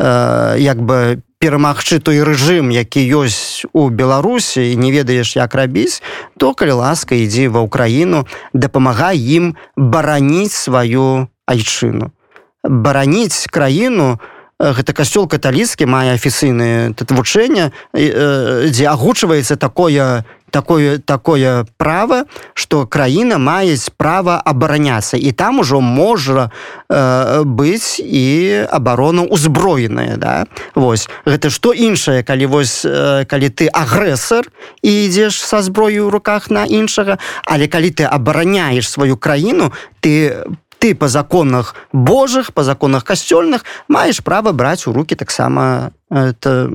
як 0.00 0.80
бы 0.80 1.20
перамагчы 1.40 1.98
той 2.04 2.20
рэжым 2.20 2.68
які 2.68 3.00
ёсць 3.16 3.64
у 3.72 3.88
беларусі 3.88 4.60
і 4.60 4.76
не 4.76 4.92
ведаеш 4.92 5.36
як 5.40 5.56
рабіць 5.56 6.04
то 6.36 6.52
калі 6.52 6.84
ласка 6.84 7.16
ідзі 7.16 7.48
ва 7.48 7.64
ўкраіну 7.64 8.28
дапамагай 8.52 9.16
ім 9.16 9.56
бараніць 9.76 10.52
сваю 10.52 11.32
айчыну. 11.48 12.12
Бараніць 12.60 13.48
краіну 13.48 14.20
э, 14.60 14.72
гэта 14.76 14.92
касцёл 14.92 15.24
каталіцкі 15.24 15.88
мае 15.88 16.12
афіцыйнае 16.12 16.92
вучэнне 17.08 17.72
э, 17.96 18.68
дзе 18.68 18.84
агучваецца 18.92 19.56
такое 19.56 20.28
такое 20.50 20.98
такое 20.98 21.66
право 21.76 22.24
что 22.54 22.86
краіна 22.86 23.38
маюць 23.38 23.90
права 23.96 24.42
абараняцца. 24.44 25.16
І 25.16 25.32
там 25.32 25.60
ужо 25.60 25.80
можа 25.80 26.50
э, 26.88 27.42
быць 27.44 28.00
і 28.00 28.66
абарона 28.70 29.22
узброеная 29.22 30.16
да? 30.16 30.46
Вось. 30.74 31.08
Гэта 31.24 31.50
что 31.50 31.72
іншае 31.72 32.22
калі 32.22 32.46
вось 32.46 32.84
э, 32.84 33.24
калі 33.24 33.48
ты 33.48 33.68
агрэсар 33.72 34.46
і 34.82 34.90
ідзеш 35.06 35.40
са 35.42 35.62
зброю 35.62 36.10
руках 36.10 36.50
на 36.50 36.64
іншага 36.64 37.18
але 37.44 37.68
калі 37.68 37.90
ты 37.90 38.04
абараняеш 38.04 38.88
сваю 38.88 39.16
краіну 39.16 39.72
ты 40.00 40.44
ты 40.80 40.94
по 40.94 41.08
законах 41.08 41.74
божых 41.92 42.52
по 42.52 42.64
законах 42.64 43.04
касцёльных 43.04 43.64
маеш 43.88 44.24
права 44.24 44.52
браць 44.52 44.86
у 44.88 44.92
руки 44.92 45.14
таксама 45.14 45.92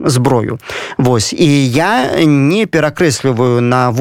зброю 0.05 0.59
Вось. 0.97 1.33
І 1.33 1.67
я 1.67 2.23
не 2.25 2.65
перакрэсліваю 2.65 3.61
на 3.61 3.91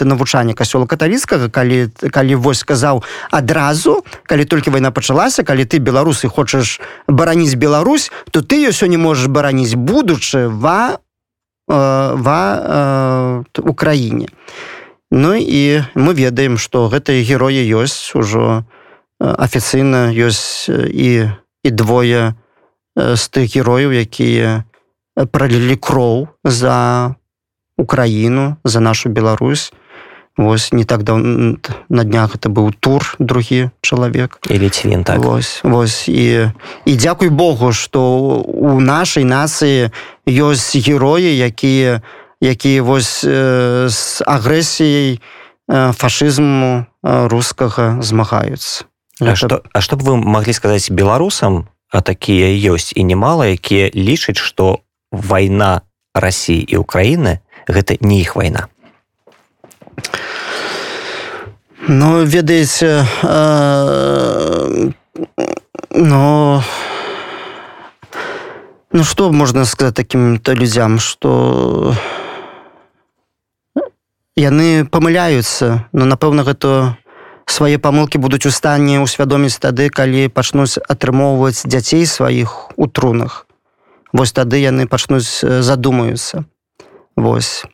навучанне 0.00 0.54
касёла 0.54 0.86
каталіцкага 0.86 1.50
калі 1.50 1.90
калі 2.10 2.34
вось 2.34 2.62
сказаў 2.62 3.02
адразу 3.30 4.04
калі 4.24 4.44
толькі 4.44 4.70
вайна 4.70 4.90
пачалася 4.90 5.42
калі 5.42 5.66
ты 5.66 5.78
беларусы 5.78 6.28
хочаш 6.28 6.80
бараніць 7.08 7.58
Беларусь 7.58 8.10
то 8.30 8.40
ты 8.40 8.62
ее 8.62 8.72
сёння 8.72 8.96
можаш 8.96 9.26
бараніць 9.26 9.74
будучы 9.74 10.48
ва 10.48 11.02
э, 11.68 12.14
ва 12.14 12.40
э, 13.52 13.60
Украіне 13.60 14.28
Ну 15.10 15.34
і 15.34 15.82
мы 15.94 16.14
ведаем 16.14 16.58
што 16.58 16.88
гэтыя 16.88 17.24
героі 17.24 17.60
ёсць 17.76 18.14
ужо 18.14 18.64
афіцыйна 19.20 20.14
ёсць 20.14 20.70
і 20.70 21.30
і 21.64 21.70
двое 21.70 22.34
з 22.96 23.22
тых 23.28 23.50
герояў 23.54 23.92
якія 23.94 24.64
пролілі 25.30 25.76
кроў 25.76 26.28
за 26.44 27.14
Украіну 27.78 28.56
за 28.64 28.80
нашу 28.80 29.08
Беларусь 29.08 29.72
Вось 30.38 30.72
не 30.72 30.84
так 30.84 31.02
дав... 31.02 31.18
на 31.18 32.04
днях 32.04 32.36
это 32.36 32.48
быў 32.48 32.70
тур 32.70 33.02
другі 33.18 33.70
чалавек 33.82 34.38
і 34.50 34.58
ліцвін 34.58 35.04
так. 35.04 35.18
Вось, 35.18 35.60
вось 35.64 36.08
і 36.08 36.50
і 36.84 36.96
дзякуй 36.96 37.28
Богу 37.28 37.72
што 37.72 38.38
у 38.46 38.78
нашай 38.80 39.26
нацыі 39.26 39.90
ёсць 40.26 40.78
героі 40.78 41.26
якія 41.26 42.02
якія 42.40 42.82
вось 42.82 43.26
э, 43.26 43.90
з 43.90 44.22
агрэсіяй 44.22 45.18
э, 45.18 45.92
фашызму 45.92 46.86
э, 46.86 47.26
рускага 47.26 47.98
змагаюцца 47.98 48.86
А 49.20 49.34
што, 49.34 49.62
а 49.72 49.80
што 49.80 49.96
б 49.96 50.06
вы 50.06 50.16
маглі 50.16 50.54
сказаць 50.54 50.90
беларусам 50.94 51.66
а 51.90 52.00
такія 52.00 52.52
ёсць 52.70 52.92
і 52.94 53.02
немало 53.02 53.48
якія 53.48 53.90
лічаць 53.94 54.38
што 54.38 54.84
вайна 55.10 55.82
Росіі 56.14 56.62
і 56.62 56.76
Украіны 56.78 57.40
гэта 57.66 57.98
не 58.00 58.20
іх 58.20 58.36
вайна 58.36 58.68
Ну 61.88 62.24
ведаеце 62.24 63.06
э, 63.24 64.90
но 65.90 66.62
ну 68.92 69.04
что 69.04 69.32
можна 69.32 69.64
сказать 69.64 69.94
таким-то 69.94 70.52
людзям 70.52 70.98
что 70.98 71.94
яны 74.36 74.86
памыляюцца 74.86 75.88
но 75.92 76.04
напэўна 76.04 76.44
гэта 76.44 76.98
свае 77.50 77.78
памылкі 77.78 78.18
будуць 78.18 78.46
у 78.46 78.52
стане 78.52 79.00
ўсвядоміць 79.00 79.58
тады 79.58 79.88
калі 79.88 80.28
пачнуць 80.28 80.78
атрымоўваць 80.78 81.64
дзяцей 81.64 82.06
сваіх 82.06 82.72
у 82.76 82.86
трунах. 82.86 83.46
Вось 84.12 84.32
тады 84.32 84.60
яны 84.60 84.86
пачнуць 84.86 85.44
задумаюцца. 85.44 86.44
Вось. 87.16 87.64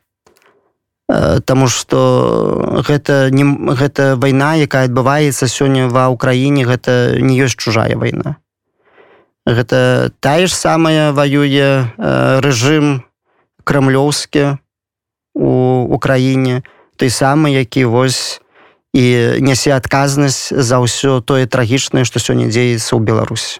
Таму 1.45 1.69
што 1.69 2.83
гэта 2.89 3.29
не 3.31 3.45
гэта 3.77 4.17
вайна, 4.17 4.57
якая 4.57 4.89
адбываецца 4.89 5.47
сёння 5.47 5.89
ва 5.93 6.09
ўкраіне 6.09 6.65
гэта 6.65 7.21
не 7.21 7.37
ёсць 7.37 7.61
чужая 7.61 7.93
вайна. 8.01 8.41
Гэта 9.45 10.11
тая 10.25 10.49
ж 10.49 10.53
самая 10.57 11.13
ваюе 11.13 11.93
рэжым 12.41 13.05
крамлёўскі 13.65 14.57
у 15.35 15.51
Украіне, 15.93 16.63
той 16.97 17.11
самы, 17.11 17.53
які 17.53 17.85
вось 17.85 18.41
і 18.95 19.05
нясе 19.43 19.75
адказнасць 19.75 20.55
за 20.55 20.79
ўсё 20.79 21.19
тое 21.19 21.51
трагічнае, 21.51 22.07
што 22.07 22.23
сёння 22.23 22.47
дзеецца 22.47 22.95
ў 22.95 23.03
Беларусь. 23.03 23.59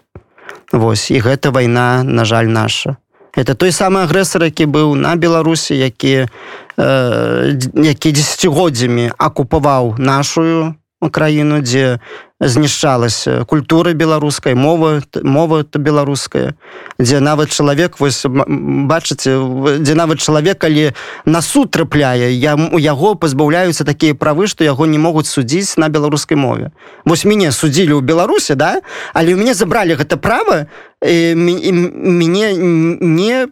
Вось 0.71 1.11
і 1.11 1.19
гэта 1.19 1.51
вайна 1.51 2.07
на 2.07 2.23
жаль 2.23 2.47
наша. 2.47 2.95
Это 3.35 3.51
той 3.53 3.75
самы 3.75 4.07
агрэсар, 4.07 4.47
які 4.47 4.65
быў 4.71 4.95
на 4.95 5.19
Беларусі, 5.19 5.75
які, 5.75 6.31
э, 6.79 7.59
які 7.75 8.09
дзесяцігоддзямі 8.15 9.11
акупаваў 9.19 9.99
нашу 9.99 10.75
краіну, 11.09 11.61
дзе 11.61 11.99
знішчалася 12.39 13.45
культура 13.45 13.93
беларускай 13.93 14.55
мова 14.55 15.01
мова 15.23 15.63
то 15.63 15.79
беларуская 15.79 16.53
дзе 16.99 17.19
нават 17.23 17.49
чалавек 17.49 17.99
вось 17.99 18.25
бачыце 18.27 19.39
дзе 19.79 19.95
нават 19.95 20.19
чалавек 20.19 20.59
калі 20.59 20.91
на 21.25 21.41
суд 21.41 21.71
трапляе 21.71 22.35
я 22.35 22.55
у 22.55 22.77
яго 22.77 23.15
пазбаўляюцца 23.15 23.87
такія 23.87 24.15
правы 24.15 24.47
што 24.51 24.67
яго 24.67 24.85
не 24.85 24.99
могуць 24.99 25.31
судзіць 25.31 25.77
на 25.77 25.87
беларускай 25.87 26.35
мове. 26.35 26.71
Вось 27.05 27.23
мяне 27.23 27.51
судзілі 27.51 27.95
ў 27.95 28.01
беларусе 28.03 28.55
да 28.55 28.83
але 29.13 29.33
у 29.33 29.37
мяне 29.39 29.55
забралі 29.55 29.95
гэта 29.95 30.19
права 30.19 30.67
мяне 30.99 32.51
не 32.59 33.47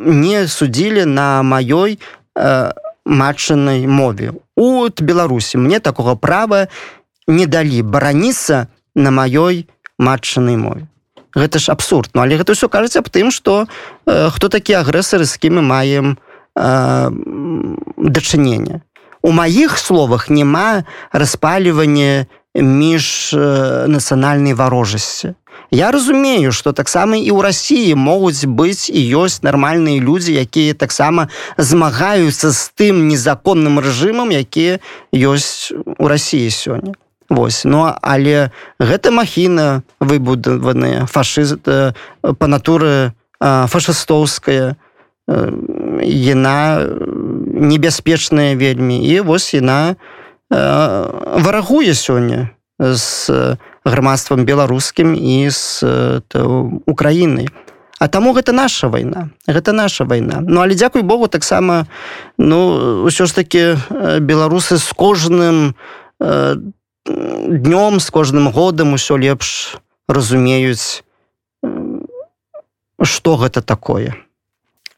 не 0.00 0.48
судзілі 0.48 1.04
на 1.04 1.42
маёй 1.42 2.00
э, 2.32 2.72
матчанай 3.06 3.86
мове. 3.86 4.32
У 4.56 4.88
беларусі 4.88 5.58
мне 5.58 5.80
такога 5.80 6.14
права 6.14 6.68
не 7.26 7.46
далі 7.46 7.82
бараніцца 7.82 8.66
на 8.94 9.10
маёй 9.10 9.66
матчанай 9.98 10.56
мове. 10.56 10.86
Гэта 11.34 11.58
ж 11.58 11.72
абсурд. 11.72 12.10
Ну, 12.14 12.20
але 12.22 12.36
гэта 12.36 12.52
ўсё 12.52 12.68
кажаце 12.68 13.00
аб 13.00 13.08
тым 13.08 13.32
што 13.32 13.66
э, 14.06 14.28
хто 14.30 14.48
такі 14.48 14.78
агрэсары 14.80 15.24
з 15.24 15.36
кім 15.40 15.58
мы 15.58 15.62
маем 15.62 16.06
э, 16.56 17.10
дачынення 17.96 18.84
у 19.22 19.32
маіх 19.32 19.78
словах 19.78 20.30
няма 20.30 20.84
распалівання 21.12 22.26
між 22.54 23.34
э, 23.34 23.86
нацыянальнай 23.86 24.54
варожасці 24.54 25.34
Я 25.70 25.90
разумею 25.90 26.52
што 26.52 26.72
таксама 26.72 27.16
і 27.16 27.30
ў 27.32 27.40
рассіі 27.42 27.94
могуць 27.96 28.44
быць 28.44 28.92
і 28.92 29.00
ёсць 29.16 29.40
нармальныя 29.40 30.00
людзі 30.00 30.36
якія 30.36 30.74
таксама 30.74 31.28
змагаюцца 31.56 32.52
з 32.52 32.60
тым 32.76 33.08
незаконным 33.08 33.80
рэжымам 33.80 34.30
які 34.32 34.78
ёсць 35.12 35.72
у 35.72 36.04
рассіі 36.08 36.50
сёння. 36.50 36.92
Вось. 37.32 37.64
Ну 37.64 37.88
але 37.88 38.52
гэта 38.76 39.10
махіна 39.10 39.82
выбудаваная 40.00 41.06
фашыз 41.06 41.56
э, 41.64 41.92
па 42.20 42.46
натуры 42.46 43.16
фашыстоўская 43.42 44.76
яна 45.26 46.86
небяспечная 46.86 48.54
вельмі. 48.54 49.02
І 49.06 49.20
вось 49.20 49.54
яна 49.54 49.96
варагуе 50.50 51.94
сёння 51.94 52.50
з 52.78 53.56
грамадствам 53.84 54.44
беларускім 54.44 55.14
і 55.14 55.50
з 55.50 55.84
Украінай. 56.86 57.48
А 58.02 58.08
таму 58.08 58.34
гэта 58.34 58.50
наша 58.50 58.88
вайна 58.88 59.30
гэта 59.46 59.72
наша 59.72 60.04
вайна. 60.04 60.42
Ну 60.42 60.60
але 60.60 60.74
дзякуй 60.74 61.02
Богу 61.02 61.28
таксама 61.28 61.86
ну 62.38 63.06
ўсё 63.06 63.26
ж 63.26 63.34
таки 63.34 63.78
беларусы 64.18 64.78
з 64.78 64.90
кожным 64.90 65.78
днём 66.18 68.00
з 68.00 68.08
кожным 68.10 68.50
годам 68.50 68.98
усё 68.98 69.14
лепш 69.18 69.78
разумеюць 70.08 71.06
что 73.02 73.36
гэта 73.36 73.62
такое. 73.62 74.14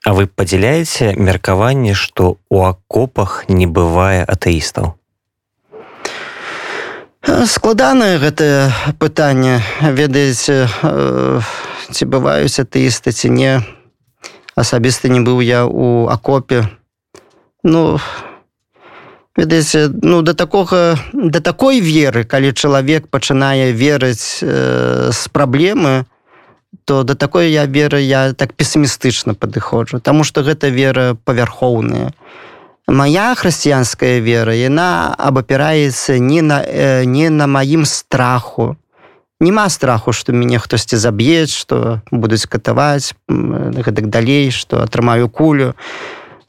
А 0.04 0.12
вы 0.12 0.26
падзяляеце 0.26 1.16
меркаванне 1.16 1.92
што 1.92 2.36
у 2.48 2.64
акопах 2.64 3.44
не 3.48 3.68
бывае 3.68 4.24
атэістаў 4.24 4.96
складанае 7.26 8.18
гэтае 8.18 8.72
пытанне. 8.98 9.60
Ведаеце 9.80 10.68
ці 11.90 12.04
бываюць 12.04 12.60
атэісты 12.60 13.12
ці 13.12 13.28
не. 13.32 13.60
Асабіста 14.54 15.08
не 15.08 15.20
быў 15.20 15.40
я 15.40 15.64
у 15.66 16.06
акопе. 16.08 16.68
Ну 17.64 17.98
ведаеце 19.36 19.90
ну 20.02 20.22
да 20.22 20.34
такога 20.34 20.98
да 21.12 21.40
такой 21.40 21.80
веры 21.80 22.24
калі 22.24 22.52
чалавек 22.52 23.08
пачынае 23.08 23.72
верыць 23.72 24.38
э, 24.42 25.10
з 25.10 25.28
праблемы 25.28 26.06
то 26.84 27.02
да 27.02 27.14
такой 27.14 27.50
я 27.50 27.66
веры 27.66 28.00
я 28.00 28.32
так 28.32 28.54
песімістычна 28.54 29.34
падыходжу 29.34 29.98
Таму 29.98 30.24
што 30.24 30.42
гэта 30.42 30.68
вера 30.68 31.16
павярхоўная 31.24 32.12
моя 32.88 33.34
хрысціянская 33.34 34.20
вера 34.20 34.54
яна 34.54 35.14
абапіраецца 35.16 36.18
не 36.18 36.42
на 36.42 36.60
э, 36.62 37.04
не 37.04 37.30
на 37.30 37.46
маім 37.46 37.84
страху 37.84 38.76
няма 39.40 39.68
страху 39.68 40.12
што 40.12 40.32
мяне 40.32 40.58
хтосьці 40.58 40.96
заб'ець 40.96 41.52
што 41.52 42.00
будуць 42.10 42.44
катаваць 42.46 43.14
гэтак 43.28 44.10
далей 44.12 44.50
што 44.50 44.82
атрымаю 44.84 45.28
кулю 45.28 45.74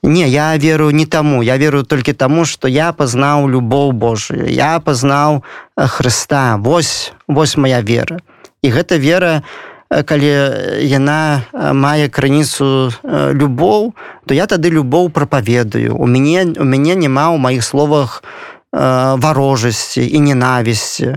Не, 0.06 0.30
я 0.30 0.56
веру 0.58 0.92
не 0.92 1.08
таму, 1.08 1.42
я 1.42 1.58
веру 1.58 1.82
толькі 1.82 2.14
таму, 2.14 2.46
што 2.46 2.68
я 2.68 2.94
пазнаў 2.94 3.50
любоў 3.50 3.90
Божую. 3.92 4.46
Я 4.46 4.78
пазнаў 4.80 5.42
э, 5.42 5.88
Хрыста. 5.88 6.58
Вось, 6.62 7.12
вось 7.28 7.58
моя 7.58 7.82
вера. 7.82 8.22
І 8.62 8.70
гэта 8.70 9.02
вера, 9.02 9.42
э, 9.42 9.75
калі 9.90 10.32
яна 10.82 11.46
э, 11.54 11.74
мае 11.74 12.10
крыніцу 12.10 12.92
любоў, 13.34 13.94
то 14.26 14.34
я 14.34 14.46
тады 14.46 14.70
любоў 14.70 15.10
прапаведаю. 15.10 15.96
У 15.96 16.06
мяне, 16.06 16.56
у 16.58 16.66
мяне 16.66 16.96
няма 16.96 17.32
ў 17.32 17.38
маіх 17.38 17.64
словах 17.64 18.24
варожасці 18.76 20.04
і 20.04 20.20
ненавісці. 20.20 21.16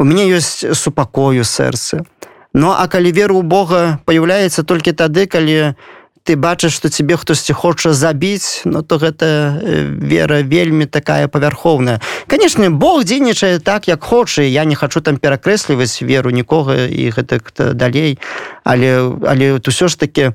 у 0.00 0.04
мяне 0.04 0.24
ёсць 0.32 0.64
супакою 0.72 1.44
сэрцы 1.44 2.06
Ну 2.52 2.72
а 2.74 2.88
калі 2.90 3.12
веру 3.12 3.38
ў 3.38 3.46
Бога 3.46 3.80
появляецца 4.08 4.64
толькі 4.66 4.96
тады 4.96 5.28
калі 5.30 5.76
ты 6.24 6.36
бачыш 6.36 6.76
што 6.76 6.88
цябе 6.88 7.16
хтосьці 7.16 7.52
хоча 7.52 7.92
забіць 7.92 8.62
Ну 8.64 8.82
то 8.82 8.98
гэта 8.98 9.60
вера 9.88 10.42
вельмі 10.42 10.86
такая 10.86 11.28
павярхоўная. 11.28 12.00
Канешне 12.26 12.70
Бог 12.70 13.04
дзейнічае 13.04 13.58
так 13.58 13.88
як 13.88 14.04
хоча 14.04 14.42
я 14.42 14.64
не 14.64 14.74
хочу 14.74 15.00
там 15.00 15.16
перакрэсліваць 15.16 16.02
веру 16.02 16.30
нікога 16.30 16.86
і 16.86 17.10
гэтак 17.10 17.52
далей. 17.74 18.18
Але 18.64 19.10
але 19.26 19.52
вот 19.52 19.68
усё 19.68 19.88
ж 19.88 19.98
таки 19.98 20.32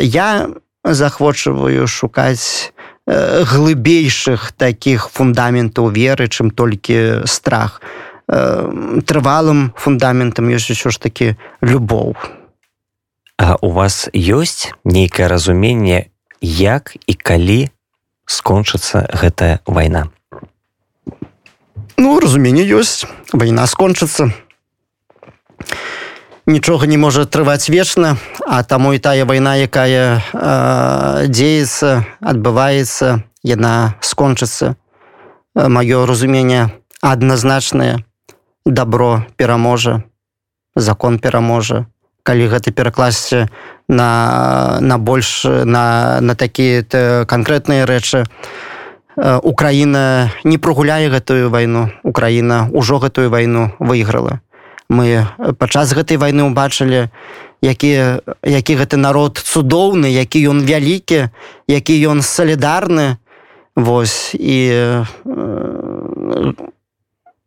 я 0.00 0.48
захвочваю 0.84 1.86
шукаць 1.86 2.72
глыбейшых 3.08 4.52
таких 4.56 5.08
фундаментаў 5.10 5.88
веры 5.90 6.28
чым 6.28 6.50
толькі 6.50 7.24
страх. 7.24 7.80
Трывалым 8.28 9.72
фундаментам 9.76 10.52
ёсць 10.52 10.70
усё 10.70 10.90
ж 10.90 11.00
таки 11.00 11.36
любоў 11.62 12.16
А 13.38 13.56
у 13.62 13.70
вас 13.70 14.10
ёсць 14.12 14.74
нейкае 14.82 15.28
разуменне 15.30 16.10
як 16.42 16.96
і 17.06 17.14
калі 17.14 17.70
скончыцца 18.26 19.06
гэтая 19.14 19.62
вайна? 19.62 20.10
Ну 21.96 22.18
разуменне 22.18 22.66
ёсць. 22.66 23.06
Вайна 23.32 23.66
скончыцца. 23.70 24.34
Нічога 26.50 26.90
не 26.90 26.98
можа 26.98 27.26
трываць 27.30 27.70
вечна 27.70 28.18
а 28.42 28.62
таму 28.66 28.90
і 28.92 28.98
тая 28.98 29.22
вайна 29.24 29.54
якая 29.54 30.18
э, 30.18 31.26
дзеецца 31.30 32.02
адбываецца 32.18 33.22
яна 33.46 33.94
скончыцца. 34.00 34.74
Маё 35.54 36.06
разуменне 36.10 36.74
адназначнае. 37.00 38.02
Добро 38.66 39.22
пераможа 39.36 40.02
закон 40.74 41.18
пераможа 41.18 41.86
калі 42.28 42.52
гэта 42.52 42.68
перакласці 42.76 43.48
на 43.88 44.10
на 44.84 44.96
больш 45.00 45.48
на 45.48 46.20
на 46.20 46.34
такія 46.36 46.84
канкрэтныя 47.24 47.88
рэчы. 47.88 48.28
Украіна 49.16 50.30
не 50.44 50.60
прогуляе 50.60 51.08
гэтую 51.08 51.48
вайну 51.48 51.88
Украіна 52.04 52.68
ўжо 52.68 53.00
гэтую 53.00 53.32
вайну 53.32 53.72
выйграла. 53.80 54.44
Мы 54.92 55.24
падчас 55.56 55.96
гэтай 55.96 56.20
вайны 56.20 56.44
ўбачылі 56.52 57.08
які 57.64 58.20
які 58.44 58.72
гэты 58.76 59.00
народ 59.00 59.40
цудоўны 59.40 60.12
які 60.12 60.44
ён 60.52 60.60
вялікі 60.68 61.32
які 61.66 61.94
ён 62.12 62.20
салідарны. 62.20 63.16
Вось 63.78 64.34
і 64.34 64.58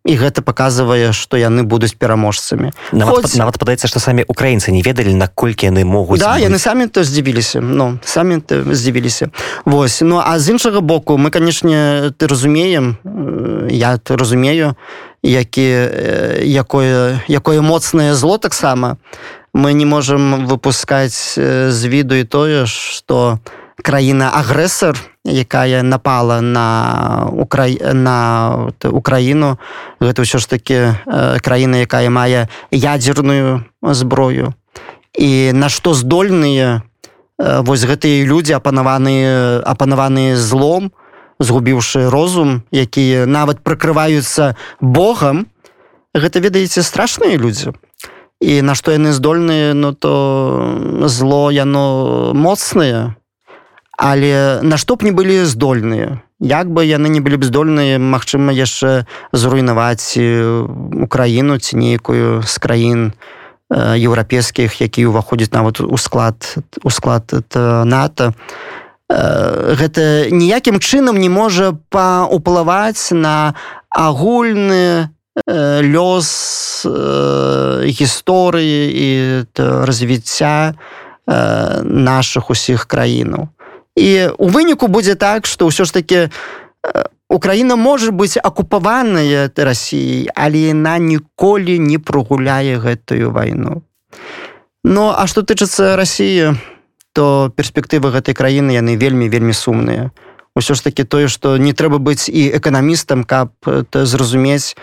і 0.05 0.13
гэта 0.17 0.41
паказвае 0.41 1.13
што 1.13 1.37
яны 1.37 1.61
будуць 1.63 1.93
пераможцамі. 1.93 2.73
Нават, 2.91 3.25
Хоць... 3.25 3.35
нават 3.37 3.61
падаецца 3.61 3.85
што 3.85 4.01
самі 4.01 4.25
украінцы 4.25 4.73
не 4.73 4.81
ведалі 4.81 5.13
наколькі 5.13 5.69
яны 5.69 5.85
могуць 5.85 6.19
да 6.19 6.33
быць. 6.33 6.49
яны 6.49 6.57
самі 6.57 6.87
то 6.87 7.03
здзівіліся. 7.03 7.61
Ну 7.61 7.99
самі 8.03 8.41
здзівіліся. 8.49 9.29
Вось 9.65 10.01
ну 10.01 10.17
а 10.17 10.39
з 10.39 10.57
іншага 10.57 10.81
боку 10.81 11.17
мы 11.17 11.29
канешне 11.29 12.11
ты 12.17 12.27
разумеем 12.27 12.97
я 13.69 13.97
ты 13.97 14.17
разумею 14.17 14.75
які 15.21 15.69
якое 16.41 17.21
якое 17.27 17.61
моцнае 17.61 18.13
зло 18.13 18.37
таксама. 18.37 18.97
Мы 19.53 19.73
не 19.73 19.85
можемм 19.85 20.47
выпускаць 20.47 21.37
з 21.37 21.85
віду 21.85 22.15
і 22.15 22.23
тое 22.23 22.65
што 22.65 23.39
краіна 23.83 24.31
агрэсар 24.33 24.97
якая 25.25 25.84
напала 25.84 26.41
на 26.41 27.29
Укра... 27.31 27.69
на 27.93 28.71
Украіну 28.84 29.57
гэта 30.01 30.25
ўсё 30.25 30.41
ж 30.41 30.49
таки 30.49 30.97
краіна 31.41 31.86
якая 31.86 32.10
мае 32.10 32.49
ядзерную 32.71 33.65
зброю 33.81 34.53
і 35.17 35.51
на 35.53 35.69
што 35.69 35.93
здольныя 35.93 36.81
вось 37.38 37.86
гэтыя 37.86 38.25
людзі 38.25 38.57
апанаваныя 38.57 39.62
апанаваныя 39.62 40.38
злом 40.38 40.89
згубіўшы 41.38 42.10
розум 42.10 42.65
якія 42.73 43.25
нават 43.25 43.62
прыкрываюцца 43.62 44.57
Богам 44.81 45.45
гэта 46.17 46.41
ведаеце 46.41 46.81
страшныя 46.81 47.38
людзі 47.38 47.77
на 48.41 48.73
што 48.73 48.91
яны 48.91 49.13
здольныя 49.13 49.73
но 49.73 49.93
ну, 49.93 49.93
то 49.93 50.12
зло 51.05 51.51
яно 51.53 52.34
моцнае 52.34 53.13
але 54.01 54.59
на 54.65 54.81
што 54.81 54.97
б 54.97 55.05
не 55.05 55.13
былі 55.13 55.45
здольныя? 55.45 56.25
Як 56.41 56.73
бы 56.73 56.81
яны 56.81 57.05
не 57.13 57.21
былі 57.21 57.37
б 57.37 57.45
здольныя 57.45 58.01
Мачыма 58.01 58.49
яшчэ 58.49 59.05
зруйнаваць 59.29 60.17
украіну 61.05 61.61
ці 61.61 61.77
нейкую 61.77 62.41
з 62.41 62.55
краін 62.57 63.13
еўрапейскіх 63.69 64.81
які 64.81 65.05
ўваходзяць 65.13 65.53
нават 65.53 65.85
у 65.85 65.97
склад 66.01 66.41
у 66.81 66.89
склад 66.89 67.29
нато. 67.53 68.33
Гэта 69.05 70.33
ніякім 70.33 70.81
чынам 70.81 71.21
не 71.21 71.29
можа 71.29 71.77
паўплываць 71.93 73.13
на 73.13 73.53
агульны 73.93 75.13
лёс 75.93 76.89
гісторыі 77.85 78.81
і 78.89 79.09
развіцця 79.61 80.73
наших 81.85 82.49
усіх 82.49 82.89
краінаў 82.89 83.53
і 83.95 84.30
у 84.38 84.47
выніку 84.47 84.88
будзе 84.88 85.15
так 85.15 85.45
что 85.45 85.67
ўсё 85.67 85.86
ж 85.86 85.93
таки 85.93 86.30
Украіна 87.32 87.75
можа 87.75 88.12
быць 88.12 88.36
акупаваная 88.36 89.51
Росіяй 89.56 90.27
але 90.36 90.73
яна 90.73 90.97
ніколі 90.97 91.80
не 91.80 91.97
прогуляе 91.97 92.77
гэтую 92.80 93.32
вайну 93.32 93.84
Ну 94.84 95.13
а 95.13 95.27
что 95.27 95.41
тычыцца 95.41 95.95
Росіі 95.95 96.58
то 97.13 97.51
перспектывы 97.56 98.12
гэтай 98.12 98.34
краіны 98.34 98.71
яны 98.71 98.95
вельмі 98.95 99.27
вельмі 99.27 99.54
сумныя. 99.54 100.12
Ўсё 100.56 100.75
ж 100.75 100.84
таки 100.84 101.04
тое 101.04 101.27
что 101.27 101.58
не 101.58 101.73
трэба 101.73 101.99
быць 101.99 102.27
і 102.27 102.51
эканамістам 102.56 103.23
каб 103.23 103.51
зразумець 103.93 104.75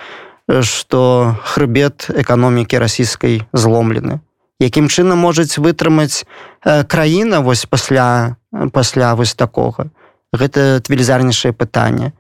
что 0.61 1.37
хрыбет 1.45 2.09
эканомікі 2.09 2.79
расійскай 2.79 3.45
зломлены 3.53 4.21
якім 4.61 4.89
чынам 4.89 5.19
можаць 5.19 5.59
вытрымаць 5.59 6.27
краіна 6.65 7.41
вось 7.41 7.67
пасля 7.67 8.37
пасля 8.73 9.15
вось 9.15 9.35
такога? 9.35 9.91
Гэта 10.33 10.83
велізарнейшае 10.89 11.53
пытанне. 11.53 12.13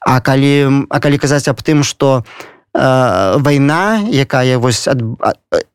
А 0.00 0.20
калі 0.20 0.86
а 0.88 1.00
калі 1.00 1.18
казаць 1.18 1.48
аб 1.48 1.60
тым 1.62 1.84
что 1.84 2.24
э, 2.74 3.36
вайна 3.38 4.00
якая 4.08 4.58
вось 4.58 4.88
ад, 4.88 5.02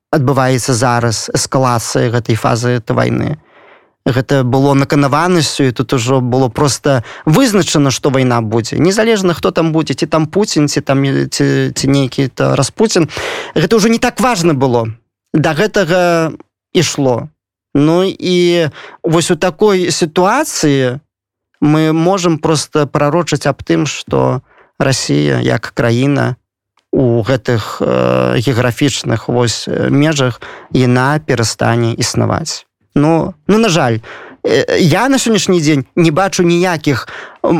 адбываецца 0.09 0.73
зараз 0.73 1.29
эскалацыя 1.33 2.09
гэтай 2.09 2.35
фазы 2.35 2.81
это 2.81 2.93
вайны 2.93 3.37
гэта 4.05 4.43
было 4.43 4.73
наканаванасцю 4.73 5.65
і 5.65 5.71
тут 5.71 5.93
ужо 5.93 6.21
было 6.21 6.47
просто 6.47 7.03
вызначана 7.25 7.89
што 7.89 8.09
вайна 8.09 8.41
будзе. 8.41 8.77
Незалежна 8.77 9.33
хто 9.33 9.51
там 9.51 9.71
будзе 9.73 9.93
ці 9.93 10.05
там 10.05 10.27
Пуін 10.27 10.69
ці 10.69 10.81
там 10.81 11.05
ці, 11.05 11.71
ці 11.73 11.85
нейкі 11.87 12.27
то 12.27 12.55
распуін 12.55 13.09
гэта 13.55 13.75
ўжо 13.75 13.89
не 13.89 13.97
так 13.97 14.21
важно 14.21 14.53
было 14.53 14.93
да 15.35 15.53
гэтага 15.53 16.33
ішло 16.73 17.29
Ну 17.75 18.03
і 18.07 18.69
вось 19.03 19.31
у 19.31 19.35
такой 19.35 19.91
сітуацыі 19.91 21.03
мы 21.59 21.91
можемм 21.91 22.39
просто 22.39 22.87
прарочыць 22.87 23.43
аб 23.45 23.59
тым, 23.67 23.83
што 23.85 24.41
Расія 24.79 25.39
як 25.43 25.71
краіна 25.75 26.35
у 26.91 27.23
гэтых 27.23 27.79
э, 27.79 28.39
геаграфічных 28.39 29.27
вось 29.27 29.67
межах 29.67 30.39
яна 30.71 31.19
перастане 31.19 31.93
існаваць. 31.95 32.65
Ну, 32.95 33.35
ну 33.47 33.57
на 33.57 33.67
жаль, 33.67 33.99
я 34.79 35.09
на 35.09 35.19
сённяшні 35.19 35.59
дзень 35.59 35.85
не 35.95 36.11
бачу 36.11 36.43
ніякіх 36.43 37.07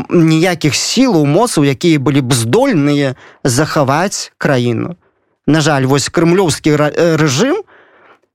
ніякіх 0.08 0.72
сілаў 0.72 1.28
моцаў, 1.28 1.64
якія 1.64 2.00
былі 2.00 2.24
б 2.24 2.32
здольныя 2.32 3.16
захаваць 3.44 4.32
краіну. 4.38 4.96
На 5.46 5.60
жаль, 5.60 5.86
вось 5.86 6.10
крымлёўскі 6.10 6.74
рэжым, 6.76 7.62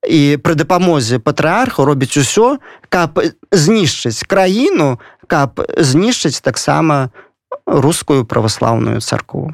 і 0.07 0.37
пры 0.41 0.55
дапамозе 0.55 1.19
патрыарху 1.19 1.85
робіць 1.85 2.17
усё 2.17 2.57
каб 2.89 3.21
знішчыць 3.51 4.25
краіну 4.25 4.97
каб 5.27 5.61
знішчыць 5.77 6.41
таксама 6.41 7.11
рускую 7.65 8.25
праваслаўную 8.25 8.99
царкву. 9.01 9.53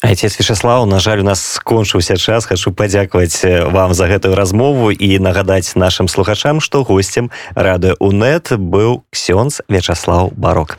Айцец 0.00 0.38
Вячеслав 0.38 0.86
на 0.86 1.00
жаль 1.00 1.20
у 1.20 1.26
нас 1.26 1.42
скончыўся 1.42 2.16
час. 2.16 2.46
Хочу 2.46 2.72
падзякаваць 2.72 3.42
вам 3.44 3.94
за 3.94 4.06
гэтую 4.06 4.34
размову 4.34 4.90
і 4.90 5.18
нагадаць 5.18 5.74
нашим 5.74 6.08
слухачам 6.08 6.60
што 6.60 6.84
гостцем 6.84 7.30
рады 7.54 7.94
унет 7.98 8.54
быў 8.54 9.02
ксёнз 9.10 9.60
Вячеслав 9.68 10.32
барок 10.32 10.78